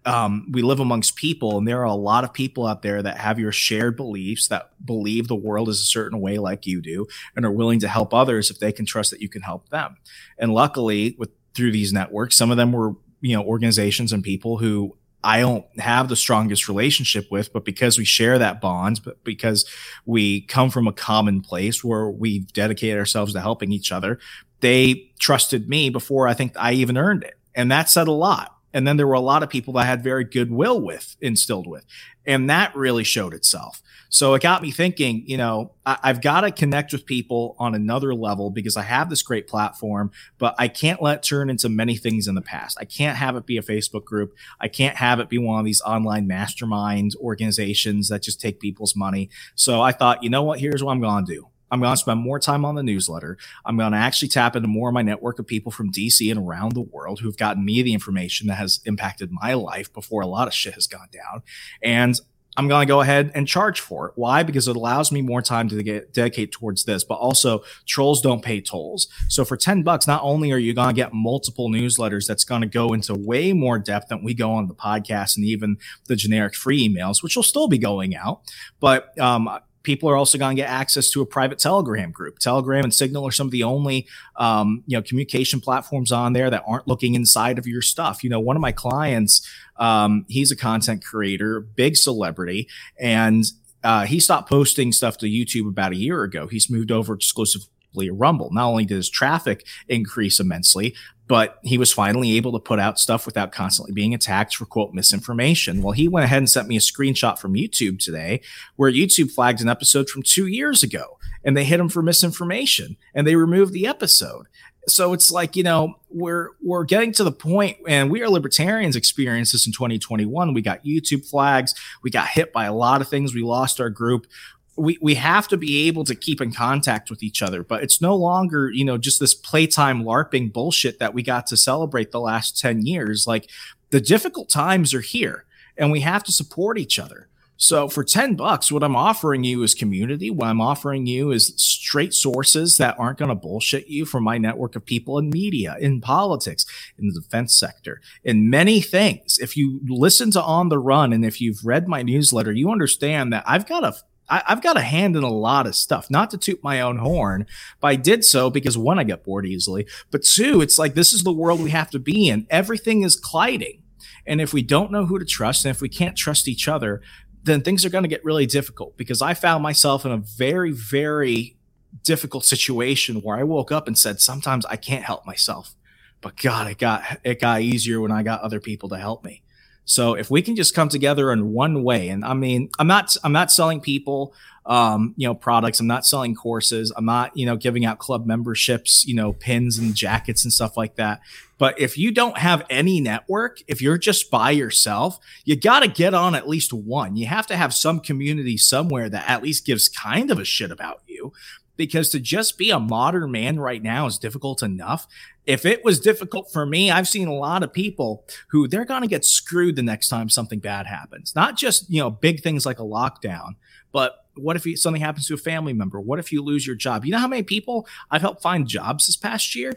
um, 0.06 0.48
we 0.52 0.62
live 0.62 0.80
amongst 0.80 1.16
people, 1.16 1.58
and 1.58 1.68
there 1.68 1.82
are 1.82 1.86
a 1.86 1.94
lot 1.94 2.24
of 2.24 2.34
people 2.34 2.66
out 2.68 2.82
there 2.82 3.02
that 3.02 3.18
have 3.18 3.40
your 3.40 3.52
shared 3.52 3.96
beliefs 3.96 4.48
that 4.48 4.72
believe 4.86 5.28
the 5.28 5.36
world 5.36 5.70
is 5.70 5.80
a 5.80 5.86
certain 5.86 6.20
way, 6.20 6.38
like 6.38 6.66
you 6.66 6.82
do, 6.82 7.08
and 7.36 7.46
are 7.46 7.52
willing 7.52 7.80
to 7.80 7.88
help 7.88 8.14
others 8.14 8.50
if 8.50 8.60
they 8.60 8.72
can 8.72 8.86
trust 8.86 9.12
that 9.12 9.22
you 9.22 9.30
can 9.30 9.42
help 9.42 9.70
them. 9.70 9.98
And 10.38 10.54
luckily, 10.54 11.16
with 11.18 11.30
through 11.54 11.72
these 11.72 11.94
networks, 11.94 12.36
some 12.36 12.52
of 12.52 12.58
them 12.58 12.72
were 12.72 12.96
you 13.22 13.36
know 13.36 13.44
organizations 13.44 14.12
and 14.12 14.24
people 14.24 14.58
who 14.58 14.98
I 15.24 15.40
don't 15.40 15.66
have 15.80 16.10
the 16.10 16.16
strongest 16.16 16.68
relationship 16.68 17.32
with, 17.32 17.54
but 17.54 17.64
because 17.64 17.98
we 17.98 18.04
share 18.04 18.38
that 18.40 18.60
bond, 18.60 19.02
but 19.06 19.24
because 19.24 19.66
we 20.06 20.42
come 20.42 20.70
from 20.70 20.88
a 20.88 20.94
common 20.94 21.42
place 21.42 21.84
where 21.84 22.10
we've 22.10 22.52
dedicated 22.52 23.00
ourselves 23.00 23.34
to 23.34 23.40
helping 23.40 23.72
each 23.72 23.92
other, 23.92 24.20
they 24.60 25.12
trusted 25.20 25.70
me 25.70 25.90
before 25.90 26.28
I 26.28 26.34
think 26.34 26.54
I 26.58 26.74
even 26.74 26.98
earned 26.98 27.24
it. 27.24 27.36
And 27.56 27.72
that 27.72 27.90
said 27.90 28.08
a 28.08 28.12
lot. 28.12 28.53
And 28.74 28.88
then 28.88 28.98
there 28.98 29.08
were 29.08 29.14
a 29.14 29.20
lot 29.20 29.44
of 29.44 29.50
people 29.50 29.74
that 29.74 29.82
I 29.82 29.86
had 29.86 30.04
very 30.04 30.24
goodwill 30.24 30.82
with, 30.82 31.16
instilled 31.22 31.68
with. 31.68 31.86
And 32.26 32.50
that 32.50 32.76
really 32.76 33.04
showed 33.04 33.34
itself. 33.34 33.82
So 34.10 34.34
it 34.36 34.44
got 34.44 34.62
me 34.62 34.72
thinking, 34.72 35.24
you 35.26 35.38
know, 35.38 35.72
I, 35.86 35.98
have 36.04 36.22
got 36.22 36.42
to 36.42 36.52
connect 36.52 36.94
with 36.94 37.06
people 37.06 37.56
on 37.58 37.74
another 37.74 38.14
level 38.14 38.52
because 38.52 38.78
I 38.78 38.84
have 38.84 39.10
this 39.10 39.24
great 39.24 39.48
platform, 39.48 40.12
but 40.38 40.54
I 40.60 40.68
can't 40.68 41.02
let 41.02 41.18
it 41.18 41.24
turn 41.24 41.50
into 41.50 41.68
many 41.68 41.98
things 41.98 42.28
in 42.28 42.36
the 42.36 42.42
past. 42.42 42.78
I 42.80 42.86
can't 42.86 43.18
have 43.18 43.36
it 43.36 43.48
be 43.48 43.58
a 43.58 43.64
Facebook 43.64 44.06
group. 44.06 44.36
I 44.60 44.68
can't 44.68 44.98
have 44.98 45.20
it 45.20 45.30
be 45.30 45.40
one 45.40 45.60
of 45.60 45.66
these 45.66 45.82
online 45.82 46.28
mastermind 46.28 47.16
organizations 47.20 48.10
that 48.10 48.22
just 48.22 48.40
take 48.40 48.60
people's 48.60 48.96
money. 48.96 49.30
So 49.56 49.82
I 49.82 49.92
thought, 49.92 50.24
you 50.24 50.30
know 50.30 50.44
what? 50.44 50.60
Here's 50.60 50.84
what 50.84 50.92
I'm 50.92 51.02
going 51.02 51.26
to 51.26 51.34
do. 51.34 51.48
I'm 51.74 51.80
going 51.80 51.94
to 51.94 51.98
spend 51.98 52.20
more 52.20 52.38
time 52.38 52.66
on 52.66 52.76
the 52.76 52.84
newsletter. 52.84 53.36
I'm 53.66 53.78
going 53.78 53.94
to 53.94 53.98
actually 53.98 54.28
tap 54.28 54.56
into 54.56 54.68
more 54.68 54.90
of 54.90 54.94
my 54.94 55.02
network 55.02 55.40
of 55.40 55.48
people 55.48 55.72
from 55.72 55.92
DC 55.92 56.30
and 56.30 56.40
around 56.40 56.74
the 56.74 56.82
world 56.82 57.22
who've 57.22 57.36
gotten 57.36 57.66
me 57.66 57.82
the 57.82 57.94
information 57.94 58.46
that 58.46 58.60
has 58.60 58.80
impacted 58.86 59.32
my 59.32 59.56
life 59.56 59.92
before 59.92 60.22
a 60.22 60.28
lot 60.28 60.48
of 60.48 60.54
shit 60.54 60.76
has 60.76 60.86
gone 60.86 61.08
down. 61.12 61.42
And 61.82 62.20
I'm 62.56 62.68
going 62.68 62.86
to 62.86 62.88
go 62.88 63.02
ahead 63.02 63.32
and 63.34 63.48
charge 63.48 63.80
for 63.80 64.10
it. 64.10 64.14
Why? 64.16 64.44
Because 64.44 64.68
it 64.68 64.76
allows 64.76 65.12
me 65.12 65.24
more 65.24 65.42
time 65.42 65.68
to 65.70 65.82
get, 65.82 66.14
dedicate 66.14 66.52
towards 66.52 66.86
this, 66.86 67.04
but 67.04 67.16
also 67.16 67.64
trolls 67.88 68.22
don't 68.22 68.44
pay 68.44 68.62
tolls. 68.62 69.08
So 69.28 69.44
for 69.44 69.58
10 69.58 69.82
bucks, 69.82 70.06
not 70.06 70.22
only 70.22 70.52
are 70.52 70.60
you 70.60 70.76
going 70.76 70.90
to 70.90 70.94
get 70.94 71.12
multiple 71.12 71.72
newsletters 71.72 72.28
that's 72.28 72.46
going 72.46 72.62
to 72.62 72.68
go 72.68 72.94
into 72.94 73.16
way 73.16 73.52
more 73.52 73.80
depth 73.80 74.10
than 74.10 74.24
we 74.24 74.36
go 74.36 74.52
on 74.52 74.68
the 74.68 74.76
podcast 74.76 75.38
and 75.38 75.46
even 75.46 75.78
the 76.06 76.16
generic 76.16 76.54
free 76.54 76.88
emails, 76.88 77.24
which 77.24 77.36
will 77.36 77.42
still 77.42 77.68
be 77.68 77.80
going 77.80 78.16
out, 78.16 78.42
but, 78.80 79.18
um, 79.18 79.50
people 79.84 80.10
are 80.10 80.16
also 80.16 80.38
going 80.38 80.56
to 80.56 80.62
get 80.62 80.70
access 80.70 81.10
to 81.12 81.22
a 81.22 81.26
private 81.26 81.60
Telegram 81.60 82.12
group. 82.12 82.40
Telegram 82.40 82.84
and 82.84 82.94
Signal 82.94 83.28
are 83.28 83.32
some 83.32 83.48
of 83.48 83.52
the 83.52 83.64
only, 83.64 84.08
um, 84.38 84.84
you 84.88 84.98
know, 84.98 85.04
communication 85.04 85.60
platforms 85.60 86.12
on 86.12 86.34
there 86.34 86.50
that 86.50 86.64
aren't 86.66 86.88
looking 86.88 87.16
inside 87.16 87.60
of 87.60 87.68
your 87.68 87.82
stuff. 87.82 88.24
You 88.24 88.30
know, 88.30 88.40
one 88.40 88.56
of 88.56 88.62
my 88.62 88.72
clients, 88.72 89.48
um, 89.78 90.26
he's 90.28 90.52
a 90.52 90.56
content 90.56 91.04
creator, 91.04 91.60
big 91.60 91.98
celebrity, 91.98 92.68
and 92.98 93.44
uh, 93.84 94.06
he 94.06 94.20
stopped 94.20 94.50
posting 94.50 94.92
stuff 94.92 95.18
to 95.18 95.26
YouTube 95.26 95.68
about 95.68 95.92
a 95.92 95.98
year 95.98 96.24
ago. 96.24 96.48
He's 96.48 96.70
moved 96.70 96.92
over 96.92 97.14
exclusively 97.14 97.68
to 98.08 98.14
Rumble. 98.14 98.50
Not 98.52 98.68
only 98.68 98.86
did 98.86 98.96
his 98.96 99.10
traffic 99.10 99.66
increase 99.88 100.40
immensely, 100.40 100.96
but 101.28 101.60
he 101.64 101.78
was 101.78 101.94
finally 101.94 102.36
able 102.36 102.52
to 102.52 102.60
put 102.60 102.80
out 102.80 103.00
stuff 103.00 103.26
without 103.26 103.52
constantly 103.52 103.94
being 103.94 104.14
attacked 104.14 104.56
for 104.56 104.66
quote 104.66 104.94
misinformation. 104.94 105.82
Well, 105.82 105.94
he 105.94 106.08
went 106.08 106.26
ahead 106.26 106.40
and 106.40 106.50
sent 106.50 106.68
me 106.68 106.76
a 106.76 106.82
screenshot 106.82 107.40
from 107.40 107.54
YouTube 107.54 108.00
today 108.00 108.42
where 108.76 108.92
YouTube 108.92 109.32
flagged 109.32 109.62
an 109.62 109.70
episode 109.70 110.10
from 110.10 110.24
two 110.24 110.48
years 110.48 110.84
ago 110.84 111.18
and 111.44 111.56
they 111.56 111.64
hit 111.64 111.80
him 111.80 111.90
for 111.90 112.02
misinformation 112.02 112.98
and 113.14 113.26
they 113.26 113.36
removed 113.36 113.74
the 113.74 113.88
episode. 113.88 114.48
So 114.88 115.14
it's 115.14 115.32
like, 115.32 115.56
you 115.56 115.64
know, 115.64 115.96
we're 116.10 116.50
we're 116.62 116.84
getting 116.84 117.14
to 117.14 117.24
the 117.24 117.32
point 117.32 117.78
and 117.88 118.12
we 118.12 118.22
are 118.22 118.30
libertarians 118.30 118.98
experience 118.98 119.54
this 119.54 119.66
in 119.66 119.72
2021. 119.72 120.54
We 120.54 120.62
got 120.62 120.84
YouTube 120.84 121.26
flags, 121.26 121.74
we 122.02 122.12
got 122.12 122.28
hit 122.28 122.52
by 122.52 122.66
a 122.66 122.74
lot 122.74 123.00
of 123.00 123.08
things, 123.08 123.34
we 123.34 123.44
lost 123.44 123.80
our 123.80 123.90
group 123.90 124.28
we 124.76 124.98
we 125.02 125.16
have 125.16 125.48
to 125.48 125.58
be 125.58 125.88
able 125.88 126.04
to 126.04 126.16
keep 126.16 126.42
in 126.42 126.52
contact 126.52 127.10
with 127.10 127.22
each 127.22 127.42
other 127.42 127.64
but 127.64 127.84
it's 127.84 128.02
no 128.02 128.16
longer 128.16 128.72
you 128.72 128.84
know 128.84 128.98
just 128.98 129.20
this 129.20 129.34
playtime 129.34 130.04
larping 130.04 130.52
bullshit 130.52 131.00
that 131.00 131.14
we 131.14 131.22
got 131.22 131.46
to 131.46 131.56
celebrate 131.56 132.12
the 132.12 132.20
last 132.20 132.60
10 132.60 132.86
years 132.86 133.28
like 133.28 133.50
the 133.92 134.02
difficult 134.02 134.50
times 134.50 134.94
are 134.94 135.02
here 135.02 135.46
and 135.78 135.92
we 135.92 136.02
have 136.02 136.24
to 136.24 136.32
support 136.32 136.78
each 136.78 137.00
other. 137.00 137.28
So 137.56 137.88
for 137.88 138.04
10 138.04 138.36
bucks, 138.36 138.72
what 138.72 138.84
I'm 138.84 138.96
offering 138.96 139.44
you 139.44 139.62
is 139.64 139.76
community. 139.76 140.32
What 140.32 140.48
I'm 140.48 140.60
offering 140.60 141.06
you 141.06 141.32
is 141.32 141.54
straight 141.56 142.14
sources 142.14 142.78
that 142.78 143.00
aren't 143.00 143.20
going 143.20 143.30
to 143.30 143.36
bullshit 143.36 143.88
you 143.88 144.06
from 144.06 144.24
my 144.24 144.38
network 144.38 144.76
of 144.76 144.86
people 144.86 145.20
in 145.20 145.30
media, 145.30 145.78
in 145.80 146.02
politics, 146.02 146.66
in 146.98 147.08
the 147.08 147.22
defense 147.22 147.58
sector, 147.58 148.02
in 148.24 148.50
many 148.50 148.82
things. 148.82 149.38
If 149.38 149.56
you 149.56 149.80
listen 149.88 150.32
to 150.32 150.42
On 150.42 150.70
the 150.70 150.80
Run 150.80 151.14
and 151.14 151.24
if 151.24 151.40
you've 151.40 151.64
read 151.64 151.88
my 151.88 152.02
newsletter, 152.02 152.52
you 152.52 152.72
understand 152.72 153.32
that 153.32 153.44
I've 153.46 153.68
got 153.68 153.84
a 153.84 153.96
I, 154.30 154.42
have 154.48 154.62
got 154.62 154.78
a 154.78 154.82
hand 154.82 155.16
in 155.16 155.24
a 155.24 155.30
lot 155.30 155.68
of 155.68 155.76
stuff. 155.76 156.10
Not 156.10 156.32
to 156.32 156.38
toot 156.38 156.64
my 156.64 156.82
own 156.82 156.98
horn, 156.98 157.46
but 157.80 157.88
I 157.88 157.96
did 157.96 158.24
so 158.24 158.50
because 158.50 158.78
one, 158.78 159.00
I 159.00 159.04
get 159.04 159.24
bored 159.24 159.46
easily, 159.46 159.86
but 160.12 160.24
two, 160.24 160.62
it's 160.62 160.80
like 160.80 160.94
this 160.94 161.14
is 161.14 161.24
the 161.24 161.34
world 161.34 161.62
we 161.62 161.72
have 161.72 161.90
to 161.92 162.00
be 162.00 162.30
in. 162.30 162.48
Everything 162.50 163.04
is 163.04 163.16
colliding. 163.16 163.84
And 164.26 164.40
if 164.40 164.54
we 164.54 164.62
don't 164.62 164.92
know 164.92 165.06
who 165.06 165.20
to 165.20 165.26
trust, 165.26 165.66
and 165.66 165.76
if 165.76 165.82
we 165.82 165.90
can't 165.90 166.16
trust 166.16 166.48
each 166.48 166.68
other, 166.68 167.02
then 167.44 167.62
things 167.62 167.84
are 167.84 167.90
going 167.90 168.06
to 168.06 168.10
get 168.10 168.24
really 168.24 168.46
difficult 168.46 168.96
because 168.96 169.22
I 169.22 169.34
found 169.34 169.64
myself 169.64 170.06
in 170.06 170.12
a 170.12 170.18
very, 170.18 170.72
very 170.72 171.58
difficult 172.04 172.46
situation 172.46 173.18
where 173.18 173.38
I 173.38 173.44
woke 173.44 173.72
up 173.72 173.88
and 173.88 173.98
said, 173.98 174.22
sometimes 174.22 174.66
I 174.66 174.78
can't 174.78 175.04
help 175.04 175.26
myself. 175.26 175.76
But 176.22 176.38
God, 176.38 176.72
it 176.72 176.78
got 176.78 177.20
it 177.26 177.42
got 177.42 177.62
easier 177.62 178.00
when 178.00 178.12
I 178.12 178.24
got 178.24 178.42
other 178.42 178.62
people 178.62 178.88
to 178.90 178.98
help 178.98 179.26
me. 179.26 179.44
So 179.86 180.14
if 180.14 180.32
we 180.32 180.42
can 180.42 180.56
just 180.56 180.74
come 180.74 180.90
together 180.90 181.32
in 181.32 181.52
one 181.52 181.84
way, 181.84 182.10
and 182.10 182.24
I 182.24 182.34
mean, 182.34 182.70
I'm 182.80 182.88
not 182.88 183.16
I'm 183.24 183.34
not 183.34 183.52
selling 183.52 183.82
people 183.82 184.34
um, 184.66 185.14
you 185.18 185.28
know, 185.28 185.36
products. 185.36 185.80
I'm 185.80 185.88
not 185.88 186.06
selling 186.06 186.36
courses. 186.36 186.92
I'm 186.96 187.06
not, 187.06 187.36
you 187.36 187.46
know, 187.46 187.58
giving 187.58 187.86
out 187.86 188.00
club 188.00 188.26
memberships, 188.26 189.06
you 189.06 189.16
know, 189.16 189.34
pins 189.34 189.78
and 189.78 189.94
jackets 189.94 190.44
and 190.44 190.54
stuff 190.54 190.78
like 190.78 190.96
that. 190.96 191.22
But 191.58 191.80
if 191.80 191.98
you 191.98 192.12
don't 192.12 192.38
have 192.38 192.66
any 192.70 193.00
network, 193.00 193.62
if 193.68 193.82
you're 193.82 193.98
just 193.98 194.32
by 194.32 194.52
yourself, 194.52 195.20
you 195.46 195.56
got 195.56 195.82
to 195.82 195.88
get 195.88 196.14
on 196.14 196.36
at 196.36 196.48
least 196.48 196.74
one. 196.74 197.16
You 197.16 197.26
have 197.28 197.48
to 197.48 197.56
have 197.56 197.74
some 197.74 198.00
community 198.00 198.58
somewhere 198.58 199.10
that 199.10 199.30
at 199.30 199.44
least 199.44 199.66
gives 199.66 199.90
kind 199.90 200.32
of 200.32 200.40
a 200.40 200.46
shit 200.46 200.72
about 200.72 201.02
you 201.08 201.34
because 201.76 202.10
to 202.10 202.20
just 202.20 202.58
be 202.58 202.70
a 202.70 202.80
modern 202.80 203.32
man 203.32 203.60
right 203.60 203.82
now 203.82 204.06
is 204.06 204.18
difficult 204.18 204.62
enough. 204.62 205.08
If 205.46 205.66
it 205.66 205.84
was 205.84 206.00
difficult 206.00 206.52
for 206.52 206.66
me, 206.66 206.92
I've 206.92 207.08
seen 207.08 207.28
a 207.28 207.34
lot 207.34 207.64
of 207.64 207.74
people 207.74 208.26
who 208.50 208.68
they're 208.68 208.86
going 208.86 209.02
to 209.02 209.08
get 209.08 209.26
screwed 209.26 209.76
the 209.76 209.84
next 209.84 210.08
time 210.08 210.30
something 210.30 210.60
bad 210.60 210.88
happens. 210.88 211.36
Not 211.36 211.58
just, 211.58 211.90
you 211.90 212.00
know, 212.00 212.10
big 212.10 212.42
things 212.42 212.66
like 212.66 212.80
a 212.80 212.84
lockdown, 212.84 213.56
but 213.92 214.26
what 214.36 214.56
if 214.56 214.80
something 214.80 215.02
happens 215.02 215.28
to 215.28 215.34
a 215.34 215.38
family 215.38 215.74
member? 215.74 216.00
What 216.00 216.20
if 216.20 216.32
you 216.32 216.42
lose 216.42 216.66
your 216.66 216.76
job? 216.76 217.06
You 217.06 217.12
know 217.12 217.20
how 217.20 217.28
many 217.28 217.44
people 217.44 217.88
I've 218.10 218.22
helped 218.22 218.42
find 218.42 218.68
jobs 218.68 219.06
this 219.06 219.18
past 219.18 219.56
year? 219.56 219.74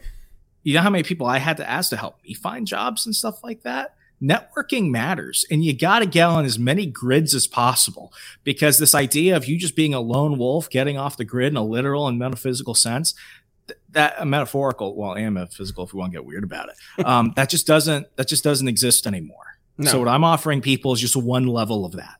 You 0.63 0.73
know 0.73 0.81
how 0.81 0.89
many 0.89 1.03
people 1.03 1.27
I 1.27 1.37
had 1.37 1.57
to 1.57 1.69
ask 1.69 1.89
to 1.91 1.97
help 1.97 2.23
me 2.23 2.33
find 2.33 2.65
jobs 2.65 3.05
and 3.05 3.15
stuff 3.15 3.43
like 3.43 3.63
that? 3.63 3.95
Networking 4.21 4.89
matters 4.89 5.45
and 5.51 5.63
you 5.63 5.77
got 5.77 5.99
to 5.99 6.05
get 6.05 6.23
on 6.23 6.43
as 6.43 6.57
many 6.57 6.85
grids 6.87 7.35
as 7.35 7.45
possible 7.45 8.11
because 8.43 8.79
this 8.79 8.95
idea 8.95 9.35
of 9.35 9.45
you 9.45 9.57
just 9.57 9.75
being 9.75 9.93
a 9.93 9.99
lone 9.99 10.39
wolf 10.39 10.69
getting 10.69 10.97
off 10.97 11.17
the 11.17 11.25
grid 11.25 11.53
in 11.53 11.57
a 11.57 11.63
literal 11.63 12.07
and 12.07 12.17
metaphysical 12.17 12.73
sense 12.73 13.13
that 13.91 14.15
a 14.17 14.25
metaphorical 14.25 14.95
well 14.95 15.13
and 15.13 15.35
metaphysical 15.35 15.83
if 15.83 15.93
we 15.93 15.99
want 15.99 16.11
to 16.11 16.17
get 16.17 16.25
weird 16.25 16.43
about 16.43 16.67
it 16.69 17.05
um, 17.05 17.31
that 17.35 17.47
just 17.47 17.67
doesn't 17.67 18.07
that 18.15 18.27
just 18.27 18.43
doesn't 18.43 18.67
exist 18.67 19.05
anymore 19.05 19.59
no. 19.77 19.91
so 19.91 19.99
what 19.99 20.07
i'm 20.07 20.23
offering 20.23 20.61
people 20.61 20.93
is 20.93 20.99
just 20.99 21.15
one 21.15 21.45
level 21.45 21.85
of 21.85 21.91
that 21.91 22.15